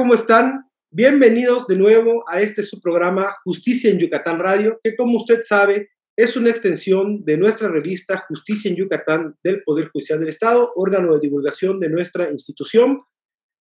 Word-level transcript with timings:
¿cómo 0.00 0.14
están? 0.14 0.64
Bienvenidos 0.90 1.66
de 1.66 1.76
nuevo 1.76 2.24
a 2.26 2.40
este 2.40 2.62
su 2.62 2.80
programa 2.80 3.36
Justicia 3.44 3.90
en 3.90 3.98
Yucatán 3.98 4.38
Radio, 4.38 4.80
que 4.82 4.96
como 4.96 5.18
usted 5.18 5.40
sabe 5.42 5.90
es 6.16 6.38
una 6.38 6.48
extensión 6.48 7.22
de 7.22 7.36
nuestra 7.36 7.68
revista 7.68 8.16
Justicia 8.26 8.70
en 8.70 8.78
Yucatán 8.78 9.36
del 9.44 9.62
Poder 9.62 9.88
Judicial 9.88 10.18
del 10.18 10.30
Estado, 10.30 10.72
órgano 10.74 11.12
de 11.12 11.20
divulgación 11.20 11.78
de 11.80 11.90
nuestra 11.90 12.30
institución. 12.30 13.02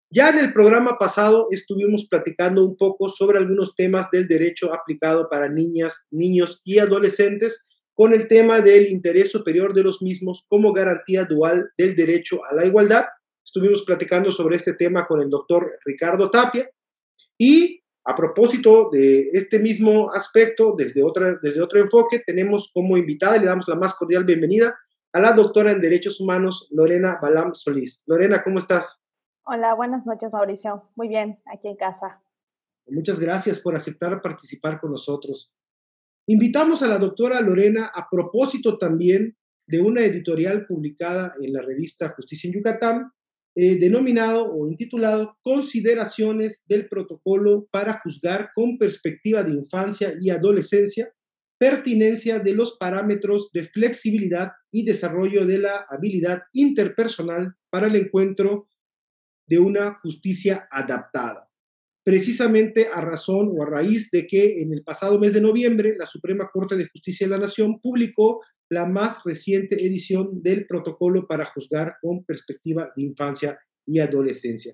Ya 0.10 0.30
en 0.30 0.40
el 0.40 0.54
programa 0.54 0.98
pasado 0.98 1.48
estuvimos 1.52 2.08
platicando 2.10 2.64
un 2.64 2.78
poco 2.78 3.10
sobre 3.10 3.40
algunos 3.40 3.76
temas 3.76 4.10
del 4.10 4.26
derecho 4.26 4.74
aplicado 4.74 5.28
para 5.28 5.50
niñas, 5.50 6.06
niños 6.10 6.62
y 6.64 6.80
adolescentes 6.80 7.66
con 7.94 8.14
el 8.14 8.30
tema 8.30 8.62
del 8.62 8.88
interés 8.88 9.30
superior 9.30 9.74
de 9.74 9.84
los 9.84 10.02
mismos 10.02 10.46
como 10.48 10.72
garantía 10.72 11.26
dual 11.26 11.70
del 11.78 11.98
derecho 11.98 12.40
a 12.46 12.56
la 12.56 12.66
igualdad. 12.66 13.08
Estuvimos 13.50 13.82
platicando 13.82 14.30
sobre 14.30 14.58
este 14.58 14.74
tema 14.74 15.08
con 15.08 15.22
el 15.22 15.28
doctor 15.28 15.74
Ricardo 15.84 16.30
Tapia 16.30 16.70
y 17.36 17.82
a 18.06 18.16
propósito 18.16 18.92
de 18.92 19.32
este 19.34 19.58
mismo 19.58 20.12
aspecto, 20.14 20.76
desde, 20.78 21.02
otra, 21.02 21.36
desde 21.42 21.60
otro 21.60 21.82
enfoque, 21.82 22.22
tenemos 22.24 22.70
como 22.72 22.96
invitada, 22.96 23.40
le 23.40 23.48
damos 23.48 23.68
la 23.68 23.74
más 23.74 23.96
cordial 23.96 24.24
bienvenida 24.24 24.78
a 25.12 25.20
la 25.20 25.32
doctora 25.32 25.72
en 25.72 25.82
Derechos 25.82 26.22
Humanos, 26.22 26.68
Lorena 26.70 27.18
Balam 27.20 27.56
Solís. 27.56 28.04
Lorena, 28.06 28.44
¿cómo 28.44 28.60
estás? 28.60 29.02
Hola, 29.42 29.74
buenas 29.74 30.06
noches, 30.06 30.32
Mauricio. 30.32 30.84
Muy 30.96 31.08
bien, 31.08 31.40
aquí 31.52 31.70
en 31.70 31.76
casa. 31.76 32.22
Muchas 32.86 33.20
gracias 33.20 33.60
por 33.62 33.76
aceptar 33.76 34.22
participar 34.22 34.80
con 34.80 34.92
nosotros. 34.92 35.52
Invitamos 36.28 36.84
a 36.84 36.88
la 36.88 37.00
doctora 37.00 37.42
Lorena 37.42 37.90
a 37.96 38.08
propósito 38.12 38.78
también 38.78 39.36
de 39.66 39.82
una 39.82 40.02
editorial 40.02 40.68
publicada 40.68 41.34
en 41.42 41.52
la 41.52 41.64
revista 41.64 42.14
Justicia 42.16 42.48
en 42.48 42.54
Yucatán, 42.54 43.12
eh, 43.56 43.78
denominado 43.80 44.46
o 44.46 44.68
intitulado 44.68 45.38
Consideraciones 45.42 46.64
del 46.68 46.88
Protocolo 46.88 47.68
para 47.72 48.00
juzgar 48.00 48.52
con 48.54 48.78
perspectiva 48.78 49.44
de 49.44 49.52
infancia 49.52 50.14
y 50.20 50.30
adolescencia, 50.30 51.12
pertinencia 51.60 52.40
de 52.40 52.54
los 52.54 52.78
parámetros 52.78 53.52
de 53.52 53.64
flexibilidad 53.64 54.52
y 54.72 54.86
desarrollo 54.86 55.46
de 55.46 55.58
la 55.58 55.86
habilidad 55.90 56.44
interpersonal 56.54 57.56
para 57.70 57.88
el 57.88 57.96
encuentro 57.96 58.68
de 59.48 59.60
una 59.60 59.98
justicia 60.00 60.68
adaptada. 60.72 61.50
Precisamente 62.06 62.88
a 62.94 63.02
razón 63.02 63.52
o 63.52 63.64
a 63.64 63.70
raíz 63.70 64.10
de 64.12 64.26
que 64.26 64.62
en 64.62 64.72
el 64.74 64.84
pasado 64.84 65.20
mes 65.20 65.34
de 65.34 65.42
noviembre 65.42 65.96
la 65.98 66.06
Suprema 66.06 66.50
Corte 66.52 66.76
de 66.76 66.88
Justicia 66.88 67.28
de 67.28 67.32
la 67.32 67.40
Nación 67.40 67.80
publicó 67.82 68.42
la 68.70 68.86
más 68.86 69.24
reciente 69.24 69.76
edición 69.76 70.42
del 70.42 70.68
protocolo 70.68 71.28
para 71.28 71.46
juzgar 71.46 71.96
con 72.02 72.24
perspectiva 72.24 72.92
de 72.96 73.04
infancia 73.04 73.60
y 73.86 74.00
adolescencia. 74.00 74.74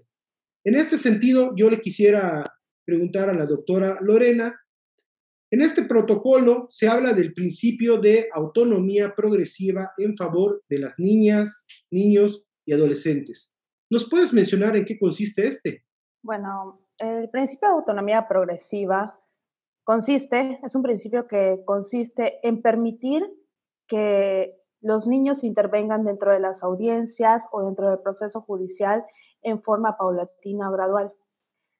En 0.65 0.75
este 0.75 0.97
sentido, 0.97 1.53
yo 1.55 1.69
le 1.69 1.79
quisiera 1.79 2.43
preguntar 2.85 3.29
a 3.29 3.33
la 3.33 3.45
doctora 3.45 3.97
Lorena, 4.01 4.59
en 5.51 5.61
este 5.61 5.83
protocolo 5.83 6.67
se 6.69 6.87
habla 6.87 7.13
del 7.13 7.33
principio 7.33 7.97
de 7.97 8.27
autonomía 8.33 9.13
progresiva 9.15 9.91
en 9.97 10.17
favor 10.17 10.63
de 10.69 10.79
las 10.79 10.95
niñas, 10.97 11.65
niños 11.91 12.43
y 12.67 12.73
adolescentes. 12.73 13.53
¿Nos 13.89 14.09
puedes 14.09 14.33
mencionar 14.33 14.75
en 14.75 14.85
qué 14.85 14.97
consiste 14.97 15.47
este? 15.47 15.85
Bueno, 16.23 16.89
el 16.97 17.29
principio 17.29 17.69
de 17.69 17.75
autonomía 17.75 18.27
progresiva 18.27 19.19
consiste, 19.83 20.59
es 20.63 20.75
un 20.75 20.81
principio 20.81 21.27
que 21.27 21.61
consiste 21.65 22.39
en 22.41 22.61
permitir 22.61 23.23
que 23.87 24.55
los 24.81 25.07
niños 25.07 25.43
intervengan 25.43 26.03
dentro 26.03 26.31
de 26.31 26.39
las 26.39 26.63
audiencias 26.63 27.47
o 27.51 27.63
dentro 27.63 27.89
del 27.89 27.99
proceso 27.99 28.41
judicial 28.41 29.05
en 29.41 29.61
forma 29.61 29.97
paulatina 29.97 30.69
o 30.69 30.73
gradual. 30.73 31.13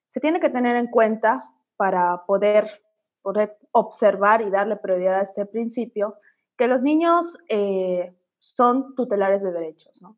Se 0.07 0.19
tiene 0.19 0.39
que 0.39 0.49
tener 0.49 0.75
en 0.75 0.87
cuenta 0.87 1.49
para 1.77 2.25
poder, 2.25 2.81
observar 3.71 4.41
y 4.41 4.51
darle 4.51 4.75
prioridad 4.75 5.19
a 5.19 5.23
este 5.23 5.47
principio 5.47 6.15
que 6.55 6.67
los 6.67 6.83
niños 6.83 7.37
eh, 7.49 8.15
son 8.37 8.93
tutelares 8.95 9.41
de 9.41 9.51
derechos. 9.51 9.99
¿no? 9.99 10.17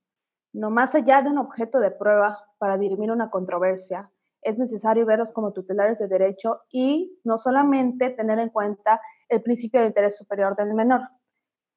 no 0.53 0.69
más 0.69 0.95
allá 0.95 1.21
de 1.21 1.29
un 1.29 1.37
objeto 1.37 1.79
de 1.79 1.91
prueba 1.91 2.37
para 2.57 2.77
dirimir 2.77 3.11
una 3.11 3.29
controversia, 3.29 4.11
es 4.41 4.57
necesario 4.57 5.05
verlos 5.05 5.31
como 5.31 5.51
tutelares 5.51 5.99
de 5.99 6.07
derecho 6.07 6.61
y 6.69 7.19
no 7.23 7.37
solamente 7.37 8.09
tener 8.11 8.39
en 8.39 8.49
cuenta 8.49 8.99
el 9.29 9.41
principio 9.41 9.81
de 9.81 9.87
interés 9.87 10.17
superior 10.17 10.55
del 10.55 10.73
menor, 10.73 11.01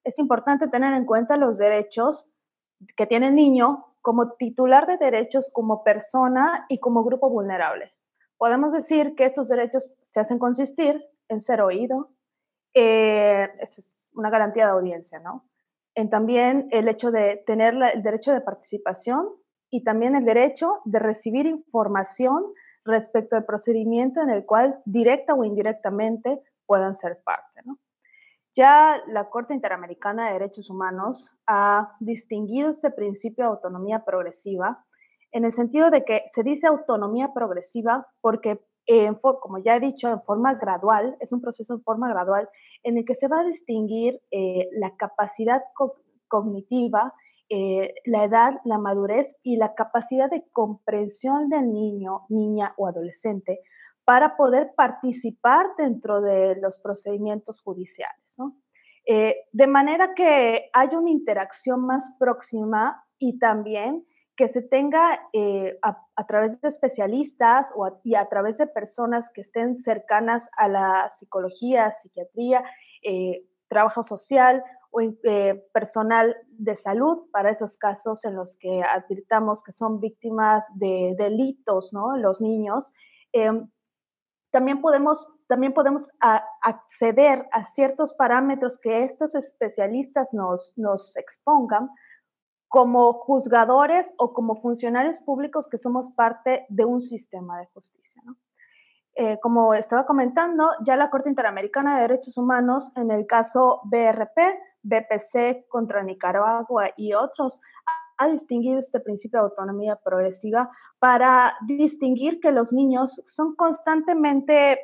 es 0.05 0.19
importante 0.19 0.69
tener 0.69 0.95
en 0.95 1.05
cuenta 1.05 1.37
los 1.37 1.59
derechos 1.59 2.31
que 2.97 3.07
tiene 3.07 3.29
el 3.29 3.35
niño 3.35 3.87
como 4.01 4.33
titular 4.33 4.87
de 4.87 4.97
derechos, 4.97 5.51
como 5.53 5.85
persona 5.85 6.65
y 6.69 6.79
como 6.79 7.05
grupo 7.05 7.29
vulnerable. 7.29 7.93
Podemos 8.39 8.73
decir 8.73 9.15
que 9.15 9.27
estos 9.27 9.49
derechos 9.49 9.93
se 10.03 10.21
hacen 10.21 10.39
consistir 10.39 11.05
en 11.29 11.41
ser 11.41 11.61
oído, 11.61 12.11
eh, 12.73 13.49
es 13.61 13.93
una 14.15 14.31
garantía 14.31 14.65
de 14.67 14.73
audiencia, 14.73 15.19
¿no? 15.19 15.45
En 15.95 16.09
también 16.09 16.69
el 16.71 16.89
hecho 16.89 17.11
de 17.11 17.43
tener 17.47 17.75
el 17.75 18.03
derecho 18.03 18.33
de 18.33 18.41
participación 18.41 19.29
y 19.69 19.85
también 19.85 20.15
el 20.17 20.25
derecho 20.25 20.81
de 20.85 20.99
recibir 20.99 21.47
información 21.47 22.45
respecto 22.85 23.37
al 23.37 23.45
procedimiento 23.45 24.23
en 24.23 24.31
el 24.31 24.47
cual 24.47 24.81
directa 24.87 25.35
o 25.35 25.45
indirectamente 25.45 26.41
puedan 26.65 26.95
ser 26.95 27.21
parte, 27.23 27.61
¿no? 27.65 27.79
Ya 28.61 29.03
la 29.07 29.31
Corte 29.31 29.55
Interamericana 29.55 30.27
de 30.27 30.33
Derechos 30.35 30.69
Humanos 30.69 31.35
ha 31.47 31.97
distinguido 31.99 32.69
este 32.69 32.91
principio 32.91 33.45
de 33.45 33.53
autonomía 33.53 34.05
progresiva 34.05 34.85
en 35.33 35.47
el 35.47 35.53
sentido 35.53 35.89
de 35.89 36.05
que 36.05 36.25
se 36.27 36.43
dice 36.43 36.67
autonomía 36.67 37.33
progresiva 37.33 38.07
porque, 38.21 38.61
como 39.41 39.57
ya 39.65 39.77
he 39.77 39.81
dicho, 39.81 40.11
en 40.11 40.21
forma 40.25 40.57
gradual, 40.57 41.17
es 41.21 41.33
un 41.33 41.41
proceso 41.41 41.73
en 41.73 41.83
forma 41.83 42.11
gradual 42.11 42.51
en 42.83 42.99
el 42.99 43.07
que 43.07 43.15
se 43.15 43.29
va 43.29 43.41
a 43.41 43.45
distinguir 43.45 44.21
eh, 44.31 44.69
la 44.73 44.95
capacidad 44.95 45.63
cognitiva, 46.29 47.15
eh, 47.49 47.95
la 48.05 48.25
edad, 48.25 48.61
la 48.67 48.77
madurez 48.77 49.39
y 49.43 49.57
la 49.57 49.75
capacidad 49.75 50.29
de 50.29 50.45
comprensión 50.53 51.49
del 51.49 51.73
niño, 51.73 52.27
niña 52.29 52.75
o 52.77 52.87
adolescente 52.87 53.63
para 54.11 54.37
poder 54.37 54.73
participar 54.75 55.69
dentro 55.79 56.21
de 56.21 56.57
los 56.57 56.79
procedimientos 56.79 57.61
judiciales. 57.61 58.39
Eh, 59.07 59.37
de 59.53 59.67
manera 59.69 60.15
que 60.17 60.69
haya 60.73 60.99
una 60.99 61.11
interacción 61.11 61.87
más 61.87 62.13
próxima 62.19 63.07
y 63.21 63.39
también 63.39 64.05
que 64.35 64.49
se 64.49 64.63
tenga 64.63 65.29
eh, 65.33 65.79
a, 65.83 66.27
través 66.27 66.61
de 66.61 66.67
especialistas 66.67 67.73
o 67.77 68.01
y 68.03 68.17
a 68.17 68.29
través 68.29 68.59
de 68.59 68.67
personas 68.67 69.31
que 69.31 69.43
estén 69.43 69.77
cercanas 69.77 70.51
a 70.57 70.67
la 70.67 71.09
psicología, 71.09 71.93
psiquiatría, 71.93 72.65
eh, 73.05 73.45
trabajo 73.69 74.03
social 74.03 74.65
o 74.91 74.99
personal 75.73 76.37
de 76.49 76.75
salud 76.75 77.31
para 77.31 77.51
esos 77.51 77.77
casos 77.77 78.25
en 78.25 78.35
los 78.35 78.57
que 78.57 78.83
advirtamos 78.83 79.63
que 79.63 79.71
son 79.71 80.01
víctimas 80.01 80.67
de 80.75 81.15
delitos. 81.17 81.93
Los 82.17 82.41
niños, 82.41 82.93
también 84.51 84.81
podemos, 84.81 85.29
también 85.49 85.73
podemos 85.73 86.11
acceder 86.21 87.49
a 87.53 87.65
ciertos 87.65 88.15
parámetros 88.15 88.79
que 88.79 89.05
estos 89.05 89.35
especialistas 89.35 90.35
nos, 90.35 90.73
nos 90.77 91.17
expongan 91.17 91.91
como 92.69 93.13
juzgadores 93.15 94.15
o 94.19 94.33
como 94.33 94.61
funcionarios 94.61 95.21
públicos 95.21 95.69
que 95.69 95.79
somos 95.79 96.11
parte 96.11 96.67
de 96.69 96.85
un 96.85 97.01
sistema 97.01 97.59
de 97.59 97.67
justicia. 97.75 98.23
Eh, 99.17 99.39
como 99.41 99.75
estaba 99.75 100.07
comentando, 100.07 100.71
ya 100.85 100.97
la 100.97 101.11
Corte 101.11 101.29
Interamericana 101.29 101.97
de 101.97 102.03
Derechos 102.03 102.39
Humanos, 102.39 102.93
en 102.97 103.11
el 103.11 103.27
caso 103.27 103.81
BRP, 103.85 104.39
BPC 104.83 105.69
contra 105.69 106.03
Nicaragua 106.03 106.91
y 106.97 107.13
otros, 107.13 107.61
ha 108.21 108.29
distinguido 108.29 108.79
este 108.79 109.01
principio 109.01 109.41
de 109.41 109.47
autonomía 109.47 109.97
progresiva 109.97 110.71
para 110.99 111.57
distinguir 111.67 112.39
que 112.39 112.53
los 112.53 112.71
niños 112.71 113.23
son 113.27 113.57
constantemente 113.57 114.79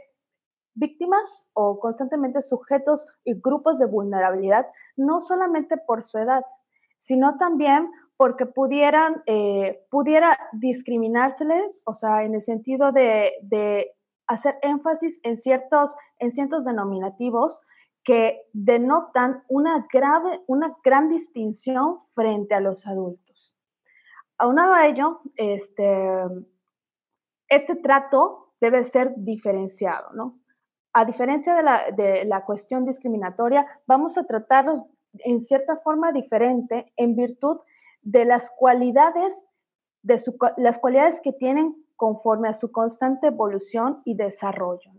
víctimas 0.75 1.47
o 1.53 1.79
constantemente 1.79 2.41
sujetos 2.41 3.07
y 3.25 3.35
grupos 3.35 3.79
de 3.79 3.85
vulnerabilidad, 3.85 4.67
no 4.97 5.21
solamente 5.21 5.77
por 5.77 6.03
su 6.03 6.17
edad, 6.17 6.45
sino 6.97 7.37
también 7.37 7.91
porque 8.17 8.47
pudieran, 8.47 9.23
eh, 9.27 9.85
pudiera 9.91 10.39
discriminárseles, 10.53 11.83
o 11.85 11.95
sea, 11.95 12.25
en 12.25 12.35
el 12.35 12.41
sentido 12.41 12.91
de, 12.91 13.33
de 13.43 13.93
hacer 14.27 14.59
énfasis 14.63 15.21
en 15.25 15.37
ciertos, 15.37 15.95
en 16.19 16.31
ciertos 16.31 16.65
denominativos 16.65 17.61
que 18.03 18.41
denotan 18.53 19.43
una, 19.49 19.87
grave, 19.93 20.41
una 20.47 20.75
gran 20.85 21.11
distinción 21.11 21.99
frente 22.15 22.55
a 22.55 22.61
los 22.61 22.87
adultos. 22.87 23.26
Aunado 24.39 24.75
a 24.75 24.87
ello, 24.87 25.21
este, 25.37 26.25
este 27.49 27.77
trato 27.77 28.53
debe 28.61 28.85
ser 28.85 29.15
diferenciado, 29.17 30.13
¿no? 30.13 30.39
A 30.93 31.05
diferencia 31.05 31.55
de 31.55 31.63
la, 31.63 31.91
de 31.91 32.25
la 32.25 32.45
cuestión 32.45 32.85
discriminatoria, 32.85 33.67
vamos 33.87 34.17
a 34.17 34.25
tratarlos 34.25 34.85
en 35.19 35.41
cierta 35.41 35.77
forma 35.77 36.13
diferente 36.13 36.93
en 36.97 37.17
virtud 37.17 37.59
de 38.03 38.25
las 38.25 38.51
cualidades, 38.51 39.45
de 40.03 40.21
las 40.57 40.79
cualidades 40.79 41.21
que 41.21 41.33
tienen 41.33 41.75
conforme 41.97 42.49
a 42.49 42.55
su 42.55 42.71
constante 42.71 43.29
evolución 43.29 43.99
y 44.05 44.15
desarrollo. 44.15 44.91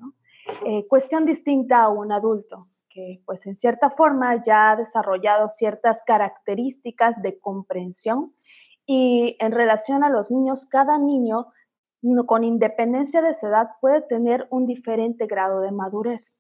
Eh, 0.66 0.88
cuestión 0.88 1.26
distinta 1.26 1.84
a 1.84 1.90
un 1.90 2.12
adulto, 2.12 2.66
que 2.90 3.18
pues 3.26 3.46
en 3.48 3.56
cierta 3.56 3.90
forma 3.90 4.42
ya 4.44 4.72
ha 4.72 4.76
desarrollado 4.76 5.50
ciertas 5.50 6.02
características 6.04 7.22
de 7.22 7.40
comprensión 7.40 8.34
y 8.88 9.36
en 9.40 9.52
relación 9.52 10.04
a 10.04 10.10
los 10.10 10.32
niños, 10.32 10.66
cada 10.66 10.98
niño 10.98 11.54
con 12.26 12.44
independencia 12.44 13.22
de 13.22 13.34
su 13.34 13.48
edad 13.48 13.72
puede 13.82 14.02
tener 14.02 14.48
un 14.50 14.66
diferente 14.66 15.28
grado 15.28 15.60
de 15.60 15.72
madurez. 15.72 16.36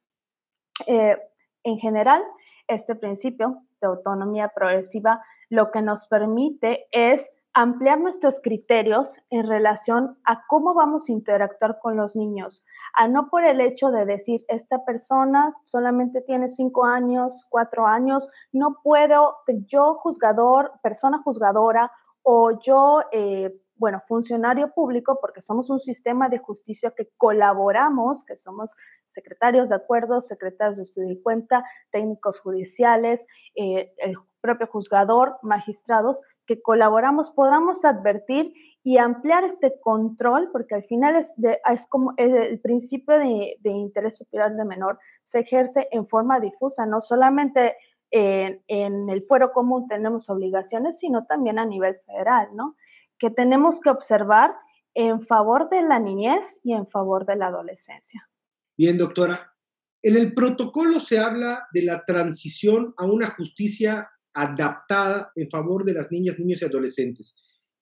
Eh, 0.88 1.18
en 1.64 1.78
general, 1.78 2.24
este 2.68 2.96
principio 2.96 3.64
de 3.82 3.88
autonomía 3.88 4.50
progresiva 4.56 5.22
lo 5.50 5.72
que 5.72 5.82
nos 5.82 6.08
permite 6.08 6.88
es 6.92 7.32
ampliar 7.54 8.00
nuestros 8.00 8.40
criterios 8.40 9.18
en 9.30 9.48
relación 9.48 10.18
a 10.26 10.46
cómo 10.48 10.74
vamos 10.74 11.10
a 11.10 11.12
interactuar 11.12 11.80
con 11.80 11.98
los 11.98 12.16
niños, 12.16 12.64
a 12.94 13.08
no 13.08 13.30
por 13.30 13.44
el 13.44 13.60
hecho 13.62 13.90
de 13.90 14.06
decir, 14.06 14.46
esta 14.48 14.86
persona 14.86 15.56
solamente 15.64 16.22
tiene 16.22 16.50
cinco 16.50 16.86
años, 16.86 17.48
cuatro 17.50 17.88
años, 17.88 18.30
no 18.52 18.78
puedo, 18.84 19.38
yo 19.66 19.96
juzgador, 19.96 20.74
persona 20.84 21.22
juzgadora 21.24 21.92
o 22.30 22.60
yo, 22.60 23.04
eh, 23.14 23.58
bueno, 23.78 24.04
funcionario 24.06 24.74
público, 24.74 25.18
porque 25.22 25.40
somos 25.40 25.70
un 25.70 25.80
sistema 25.80 26.28
de 26.28 26.40
justicia 26.40 26.92
que 26.92 27.08
colaboramos, 27.16 28.26
que 28.26 28.36
somos 28.36 28.76
secretarios 29.06 29.70
de 29.70 29.76
acuerdos, 29.76 30.28
secretarios 30.28 30.76
de 30.76 30.84
estudio 30.84 31.12
y 31.12 31.22
cuenta, 31.22 31.64
técnicos 31.90 32.42
judiciales, 32.42 33.26
eh, 33.56 33.94
el 34.00 34.18
propio 34.42 34.68
juzgador, 34.68 35.38
magistrados, 35.42 36.22
que 36.46 36.62
colaboramos, 36.62 37.32
podamos 37.32 37.86
advertir 37.86 38.54
y 38.84 38.98
ampliar 38.98 39.46
este 39.46 39.80
control, 39.80 40.50
porque 40.52 40.76
al 40.76 40.84
final 40.84 41.16
es, 41.16 41.34
es 41.72 41.88
como 41.88 42.14
el 42.18 42.60
principio 42.60 43.18
de, 43.20 43.56
de, 43.62 43.70
interés 43.70 44.18
superior 44.18 44.54
de 44.54 44.66
menor 44.66 45.00
se 45.24 45.40
ejerce 45.40 45.88
en 45.92 46.06
forma 46.08 46.42
difusa, 46.42 46.86
no 46.86 47.00
solamente 47.00 47.78
en, 48.12 49.09
el 49.09 49.21
fuero 49.21 49.51
común 49.51 49.88
tenemos 49.88 50.30
obligaciones, 50.30 51.00
sino 51.00 51.25
también 51.25 51.59
a 51.59 51.65
nivel 51.65 51.95
federal, 52.06 52.50
¿no? 52.54 52.75
Que 53.19 53.30
tenemos 53.30 53.80
que 53.80 53.89
observar 53.89 54.56
en 54.94 55.25
favor 55.25 55.69
de 55.69 55.81
la 55.81 56.00
niñez 56.00 56.59
y 56.63 56.74
en 56.74 56.88
favor 56.88 57.25
de 57.25 57.36
la 57.36 57.48
adolescencia. 57.48 58.30
Bien, 58.77 58.98
doctora. 58.98 59.54
En 60.01 60.15
el 60.15 60.33
protocolo 60.33 61.00
se 61.00 61.19
habla 61.19 61.68
de 61.74 61.83
la 61.83 62.06
transición 62.06 62.94
a 62.98 63.06
una 63.06 63.27
justicia 63.27 64.09
adaptada 64.33 65.31
en 65.36 65.50
favor 65.50 65.83
de 65.83 65.94
las 65.94 66.12
niñas, 66.12 66.38
niños 66.39 66.62
y 66.62 66.65
adolescentes. 66.65 67.36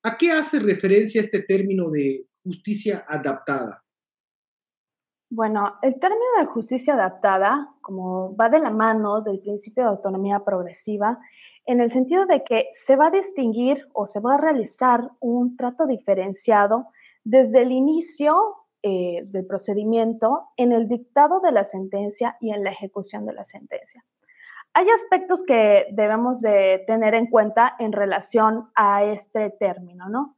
¿A 0.03 0.17
qué 0.17 0.31
hace 0.31 0.59
referencia 0.59 1.21
este 1.21 1.43
término 1.43 1.89
de 1.89 2.27
justicia 2.43 3.05
adaptada? 3.07 3.84
Bueno, 5.29 5.73
el 5.81 5.99
término 5.99 6.23
de 6.39 6.45
justicia 6.45 6.93
adaptada, 6.93 7.73
como 7.81 8.35
va 8.35 8.49
de 8.49 8.59
la 8.59 8.69
mano 8.69 9.21
del 9.21 9.39
principio 9.39 9.83
de 9.83 9.89
autonomía 9.89 10.39
progresiva, 10.45 11.19
en 11.65 11.81
el 11.81 11.89
sentido 11.89 12.25
de 12.27 12.43
que 12.43 12.69
se 12.73 12.95
va 12.95 13.07
a 13.07 13.11
distinguir 13.11 13.87
o 13.93 14.05
se 14.05 14.19
va 14.19 14.35
a 14.35 14.37
realizar 14.37 15.09
un 15.19 15.57
trato 15.57 15.87
diferenciado 15.87 16.89
desde 17.23 17.63
el 17.63 17.71
inicio 17.71 18.35
eh, 18.83 19.21
del 19.31 19.47
procedimiento, 19.47 20.49
en 20.57 20.71
el 20.71 20.87
dictado 20.87 21.39
de 21.39 21.51
la 21.51 21.63
sentencia 21.63 22.37
y 22.39 22.51
en 22.51 22.63
la 22.63 22.69
ejecución 22.69 23.25
de 23.25 23.33
la 23.33 23.43
sentencia. 23.43 24.05
Hay 24.75 24.87
aspectos 24.89 25.41
que 25.41 25.87
debemos 25.91 26.41
de 26.41 26.83
tener 26.85 27.15
en 27.15 27.25
cuenta 27.25 27.75
en 27.79 27.93
relación 27.93 28.69
a 28.75 29.03
este 29.03 29.49
término, 29.49 30.07
¿no? 30.07 30.37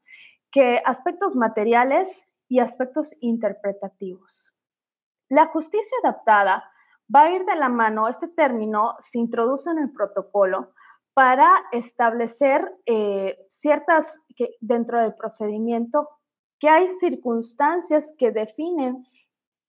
Que 0.50 0.82
aspectos 0.86 1.36
materiales 1.36 2.26
y 2.48 2.60
aspectos 2.60 3.14
interpretativos. 3.20 4.54
La 5.30 5.48
justicia 5.48 5.98
adaptada 6.04 6.64
va 7.14 7.24
a 7.24 7.32
ir 7.32 7.46
de 7.46 7.56
la 7.56 7.70
mano, 7.70 8.08
este 8.08 8.28
término 8.28 8.96
se 9.00 9.20
introduce 9.20 9.70
en 9.70 9.80
el 9.80 9.92
protocolo 9.92 10.74
para 11.14 11.50
establecer 11.72 12.76
eh, 12.86 13.38
ciertas, 13.50 14.20
que 14.36 14.56
dentro 14.62 15.02
del 15.02 15.16
procedimiento, 15.16 16.10
que 16.60 16.70
hay 16.70 16.90
circunstancias 16.90 18.14
que 18.18 18.32
definen 18.32 19.06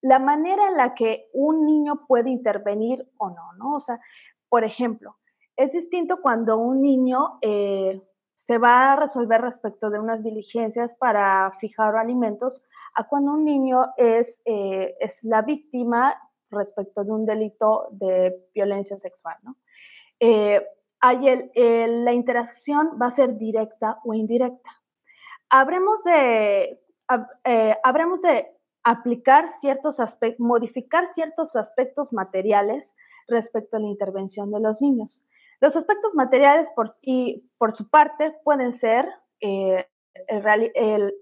la 0.02 0.18
manera 0.18 0.68
en 0.68 0.76
la 0.76 0.94
que 0.94 1.28
un 1.32 1.64
niño 1.64 2.06
puede 2.06 2.30
intervenir 2.30 3.08
o 3.16 3.30
no, 3.30 3.52
¿no? 3.58 3.74
O 3.76 3.80
sea, 3.80 3.98
por 4.48 4.64
ejemplo, 4.64 5.16
es 5.56 5.72
distinto 5.72 6.20
cuando 6.20 6.58
un 6.58 6.80
niño 6.82 7.38
eh, 7.42 8.00
se 8.36 8.58
va 8.58 8.92
a 8.92 8.96
resolver 8.96 9.40
respecto 9.40 9.90
de 9.90 9.98
unas 9.98 10.22
diligencias 10.22 10.94
para 10.94 11.50
fijar 11.58 11.96
alimentos 11.96 12.64
a 12.94 13.08
cuando 13.08 13.32
un 13.32 13.44
niño 13.44 13.94
es, 13.96 14.42
eh, 14.44 14.96
es 15.00 15.22
la 15.24 15.42
víctima 15.42 16.16
respecto 16.50 17.04
de 17.04 17.12
un 17.12 17.26
delito 17.26 17.88
de 17.92 18.34
violencia 18.54 18.96
sexual. 18.98 19.36
Eh, 20.20 20.66
la 21.00 22.12
interacción 22.12 22.98
va 23.00 23.06
a 23.06 23.10
ser 23.10 23.36
directa 23.36 24.00
o 24.04 24.14
indirecta. 24.14 24.70
Habremos 25.50 26.02
de, 26.04 26.80
habremos 27.82 28.22
de 28.22 28.48
aplicar 28.82 29.48
ciertos 29.48 30.00
aspectos, 30.00 30.40
modificar 30.40 31.10
ciertos 31.10 31.56
aspectos 31.56 32.12
materiales 32.12 32.96
respecto 33.28 33.76
a 33.76 33.80
la 33.80 33.86
intervención 33.86 34.50
de 34.50 34.60
los 34.60 34.80
niños. 34.82 35.22
Los 35.60 35.76
aspectos 35.76 36.14
materiales, 36.14 36.70
por, 36.74 36.96
y 37.02 37.44
por 37.58 37.72
su 37.72 37.88
parte, 37.90 38.34
pueden 38.44 38.72
ser 38.72 39.08
eh, 39.40 39.86
el, 40.28 41.14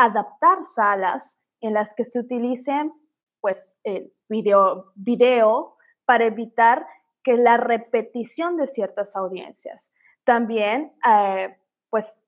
adaptar 0.00 0.64
salas 0.64 1.38
en 1.60 1.74
las 1.74 1.94
que 1.94 2.04
se 2.04 2.20
utilicen 2.20 2.92
pues, 3.40 3.76
el 3.84 4.12
video, 4.28 4.92
video 4.94 5.76
para 6.06 6.24
evitar 6.24 6.86
que 7.22 7.36
la 7.36 7.58
repetición 7.58 8.56
de 8.56 8.66
ciertas 8.66 9.14
audiencias. 9.14 9.92
También, 10.24 10.92
eh, 11.06 11.56
pues, 11.90 12.24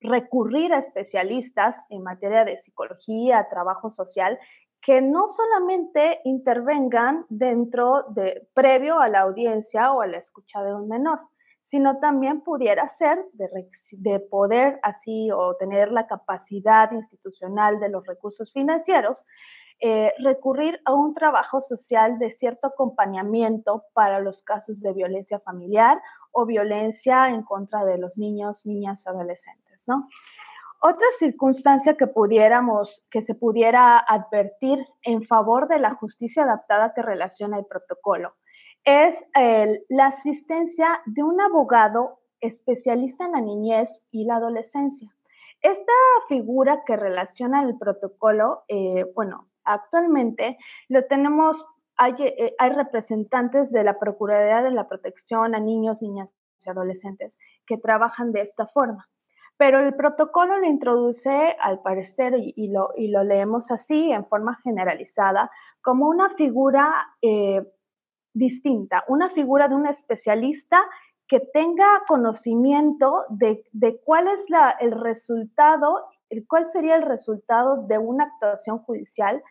recurrir 0.00 0.72
a 0.72 0.78
especialistas 0.78 1.84
en 1.90 2.02
materia 2.02 2.44
de 2.44 2.58
psicología, 2.58 3.46
trabajo 3.48 3.90
social, 3.90 4.38
que 4.80 5.00
no 5.02 5.28
solamente 5.28 6.20
intervengan 6.24 7.26
dentro 7.28 8.04
de, 8.08 8.48
previo 8.54 8.98
a 8.98 9.08
la 9.08 9.20
audiencia 9.20 9.92
o 9.92 10.00
a 10.00 10.06
la 10.06 10.18
escucha 10.18 10.62
de 10.62 10.74
un 10.74 10.88
menor, 10.88 11.20
sino 11.60 11.98
también 11.98 12.40
pudiera 12.40 12.88
ser 12.88 13.24
de, 13.32 14.20
poder 14.20 14.80
así 14.82 15.30
o 15.30 15.54
tener 15.56 15.92
la 15.92 16.06
capacidad 16.06 16.90
institucional 16.92 17.78
de 17.80 17.90
los 17.90 18.06
recursos 18.06 18.52
financieros, 18.52 19.26
eh, 19.80 20.12
recurrir 20.18 20.80
a 20.84 20.92
un 20.92 21.14
trabajo 21.14 21.60
social 21.60 22.18
de 22.18 22.30
cierto 22.30 22.68
acompañamiento 22.68 23.84
para 23.94 24.20
los 24.20 24.42
casos 24.42 24.80
de 24.80 24.92
violencia 24.92 25.38
familiar 25.40 26.00
o 26.32 26.46
violencia 26.46 27.28
en 27.28 27.42
contra 27.42 27.84
de 27.84 27.98
los 27.98 28.16
niños, 28.16 28.66
niñas 28.66 29.06
o 29.06 29.10
adolescentes, 29.10 29.84
¿no? 29.86 30.06
Otra 30.82 31.06
circunstancia 31.18 31.94
que 31.94 32.06
pudiéramos, 32.06 33.04
que 33.10 33.20
se 33.20 33.34
pudiera 33.34 33.98
advertir 33.98 34.78
en 35.02 35.22
favor 35.22 35.68
de 35.68 35.78
la 35.78 35.94
justicia 35.94 36.44
adaptada 36.44 36.94
que 36.94 37.02
relaciona 37.02 37.58
el 37.58 37.66
protocolo 37.66 38.34
es 38.84 39.24
la 39.88 40.06
asistencia 40.06 41.00
de 41.06 41.22
un 41.22 41.40
abogado 41.40 42.20
especialista 42.40 43.26
en 43.26 43.32
la 43.32 43.40
niñez 43.40 44.06
y 44.10 44.24
la 44.24 44.36
adolescencia. 44.36 45.14
Esta 45.62 45.92
figura 46.28 46.84
que 46.86 46.96
relaciona 46.96 47.62
el 47.62 47.76
protocolo, 47.76 48.62
eh, 48.68 49.04
bueno, 49.14 49.48
actualmente 49.64 50.56
lo 50.88 51.04
tenemos, 51.04 51.66
hay, 51.96 52.14
eh, 52.18 52.54
hay 52.58 52.70
representantes 52.70 53.70
de 53.70 53.84
la 53.84 53.98
Procuraduría 53.98 54.62
de 54.62 54.70
la 54.70 54.88
Protección 54.88 55.54
a 55.54 55.60
Niños, 55.60 56.00
Niñas 56.00 56.34
y 56.64 56.70
Adolescentes 56.70 57.38
que 57.66 57.76
trabajan 57.76 58.32
de 58.32 58.40
esta 58.40 58.66
forma. 58.66 59.06
Pero 59.58 59.80
el 59.80 59.94
protocolo 59.94 60.56
lo 60.56 60.66
introduce, 60.66 61.54
al 61.60 61.82
parecer, 61.82 62.32
y, 62.38 62.68
lo, 62.68 62.94
leemos 63.22 63.70
así, 63.70 64.10
en 64.10 64.26
forma 64.26 64.58
generalizada, 64.64 65.50
como 65.82 66.08
una 66.08 66.30
figura 66.30 66.90
eh, 67.20 67.62
distinta, 68.32 69.04
una 69.08 69.30
figura 69.30 69.68
de 69.68 69.74
un 69.74 69.86
especialista 69.86 70.82
que 71.26 71.40
tenga 71.40 72.02
conocimiento 72.08 73.24
de, 73.28 73.64
cuál 74.04 74.28
es 74.28 74.46
el 74.80 74.92
resultado, 74.92 76.08
cuál 76.48 76.66
sería 76.66 76.96
el 76.96 77.02
resultado 77.02 77.86
de 77.86 77.98
una 77.98 78.24
actuación 78.24 78.78
judicial 78.80 79.42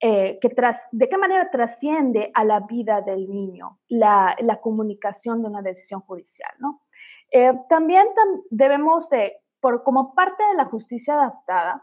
eh, 0.00 0.38
que 0.40 0.48
tras, 0.48 0.88
de 0.90 1.08
qué 1.08 1.18
manera 1.18 1.50
trasciende 1.50 2.30
a 2.34 2.44
la 2.44 2.60
vida 2.60 3.02
del 3.02 3.28
niño 3.28 3.78
la, 3.88 4.34
comunicación 4.60 5.42
de 5.42 5.48
una 5.48 5.62
decisión 5.62 6.00
judicial, 6.00 6.50
¿no? 6.58 6.82
Eh, 7.30 7.52
también 7.68 8.08
debemos, 8.50 9.10
por, 9.60 9.84
como 9.84 10.14
parte 10.14 10.42
de 10.50 10.56
la 10.56 10.64
justicia 10.64 11.14
adaptada, 11.14 11.82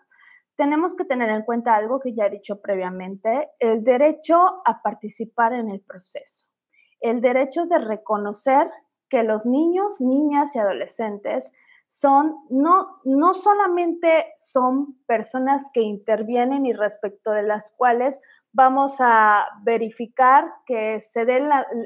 tenemos 0.59 0.93
que 0.93 1.05
tener 1.05 1.29
en 1.29 1.43
cuenta 1.43 1.73
algo 1.73 2.01
que 2.01 2.13
ya 2.13 2.25
he 2.25 2.29
dicho 2.29 2.59
previamente, 2.59 3.49
el 3.59 3.81
derecho 3.81 4.61
a 4.65 4.81
participar 4.83 5.53
en 5.53 5.69
el 5.69 5.79
proceso, 5.79 6.47
el 6.99 7.21
derecho 7.21 7.65
de 7.65 7.77
reconocer 7.77 8.69
que 9.07 9.23
los 9.23 9.45
niños, 9.45 10.01
niñas 10.01 10.57
y 10.57 10.59
adolescentes 10.59 11.53
son, 11.87 12.35
no, 12.49 12.99
no 13.05 13.33
solamente 13.35 14.33
son 14.37 14.99
personas 15.07 15.71
que 15.73 15.79
intervienen 15.79 16.65
y 16.65 16.73
respecto 16.73 17.31
de 17.31 17.43
las 17.43 17.71
cuales 17.77 18.21
vamos 18.51 18.97
a 18.99 19.47
verificar 19.63 20.43
que 20.65 20.99
se 20.99 21.23
dé 21.23 21.41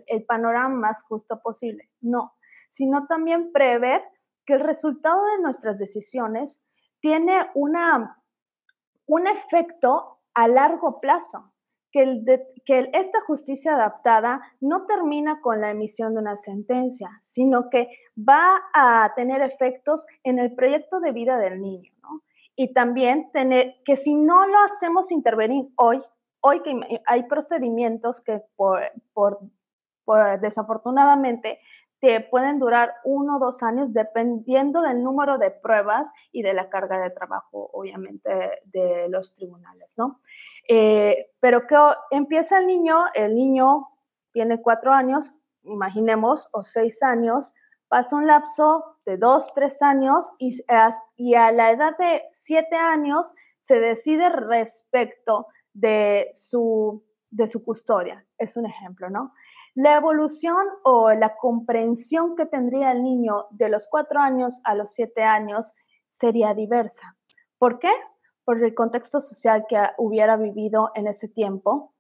el 0.07 0.25
panorama 0.25 0.73
más 0.75 1.03
justo 1.03 1.39
posible, 1.43 1.91
no, 2.01 2.33
sino 2.69 3.05
también 3.05 3.51
prever 3.51 4.01
que 4.47 4.53
el 4.53 4.61
resultado 4.61 5.23
de 5.25 5.43
nuestras 5.43 5.77
decisiones 5.77 6.63
tiene 7.01 7.51
una, 7.53 8.17
un 9.07 9.27
efecto 9.27 10.19
a 10.33 10.47
largo 10.47 10.99
plazo 10.99 11.53
que, 11.93 12.89
esta 12.93 13.21
justicia 13.27 13.75
adaptada 13.75 14.41
no 14.59 14.85
termina 14.85 15.41
con 15.41 15.61
la 15.61 15.69
emisión 15.69 16.15
de 16.15 16.21
una 16.21 16.35
sentencia, 16.35 17.09
sino 17.21 17.69
que 17.69 17.89
va 18.17 18.59
a 18.73 19.13
tener 19.15 19.41
efectos 19.41 20.05
en 20.23 20.39
el 20.39 20.55
proyecto 20.55 20.99
de 20.99 21.11
vida 21.11 21.37
del 21.37 21.61
niño. 21.61 21.91
Y 22.55 22.73
también 22.73 23.31
tener 23.31 23.75
que 23.85 23.95
si 23.95 24.15
no 24.15 24.47
lo 24.47 24.57
hacemos 24.63 25.11
intervenir 25.11 25.67
hoy, 25.75 26.01
hoy 26.41 26.61
que 26.61 27.01
hay 27.05 27.23
procedimientos 27.23 28.21
que 28.21 28.41
por 28.55 29.39
desafortunadamente 30.41 31.59
que 32.03 32.19
pueden 32.19 32.59
durar 32.59 32.95
uno 33.05 33.37
o 33.37 33.39
dos 33.39 33.63
años 33.63 33.93
dependiendo 33.93 34.81
del 34.81 35.01
número 35.01 35.37
de 35.37 35.51
pruebas 35.51 36.11
y 36.33 36.41
de 36.41 36.53
la 36.53 36.67
carga 36.67 36.99
de 36.99 37.11
trabajo, 37.11 37.69
obviamente, 37.71 38.59
de 38.65 39.07
los 39.07 39.33
tribunales, 39.33 39.97
¿no? 39.97 40.19
Eh, 40.67 41.31
pero 41.39 41.65
que 41.65 41.77
empieza 42.11 42.57
el 42.59 42.67
niño, 42.67 43.05
el 43.13 43.33
niño 43.33 43.83
tiene 44.33 44.61
cuatro 44.61 44.91
años, 44.91 45.31
imaginemos, 45.63 46.49
o 46.51 46.61
seis 46.61 47.01
años, 47.01 47.55
pasa 47.87 48.17
un 48.17 48.27
lapso 48.27 48.97
de 49.05 49.15
dos, 49.15 49.53
tres 49.53 49.81
años 49.81 50.29
y, 50.39 50.61
y 51.15 51.35
a 51.35 51.51
la 51.53 51.71
edad 51.71 51.97
de 51.97 52.23
siete 52.31 52.75
años 52.75 53.33
se 53.59 53.79
decide 53.79 54.27
respecto 54.27 55.47
de 55.71 56.31
su, 56.33 57.01
de 57.31 57.47
su 57.47 57.63
custodia. 57.63 58.25
Es 58.37 58.57
un 58.57 58.65
ejemplo, 58.65 59.09
¿no? 59.09 59.33
La 59.75 59.95
evolución 59.97 60.67
o 60.83 61.11
la 61.13 61.35
comprensión 61.35 62.35
que 62.35 62.45
tendría 62.45 62.91
el 62.91 63.01
niño 63.01 63.47
de 63.49 63.69
los 63.69 63.87
cuatro 63.87 64.19
años 64.19 64.61
a 64.65 64.75
los 64.75 64.91
siete 64.91 65.23
años 65.23 65.73
sería 66.09 66.53
diversa. 66.53 67.17
¿Por 67.57 67.79
qué? 67.79 67.91
Por 68.45 68.63
el 68.63 68.75
contexto 68.75 69.19
social 69.19 69.65
que 69.67 69.77
hubiera 69.97 70.37
vivido 70.37 70.91
en 70.93 71.07
ese 71.07 71.27
tiempo, 71.27 71.95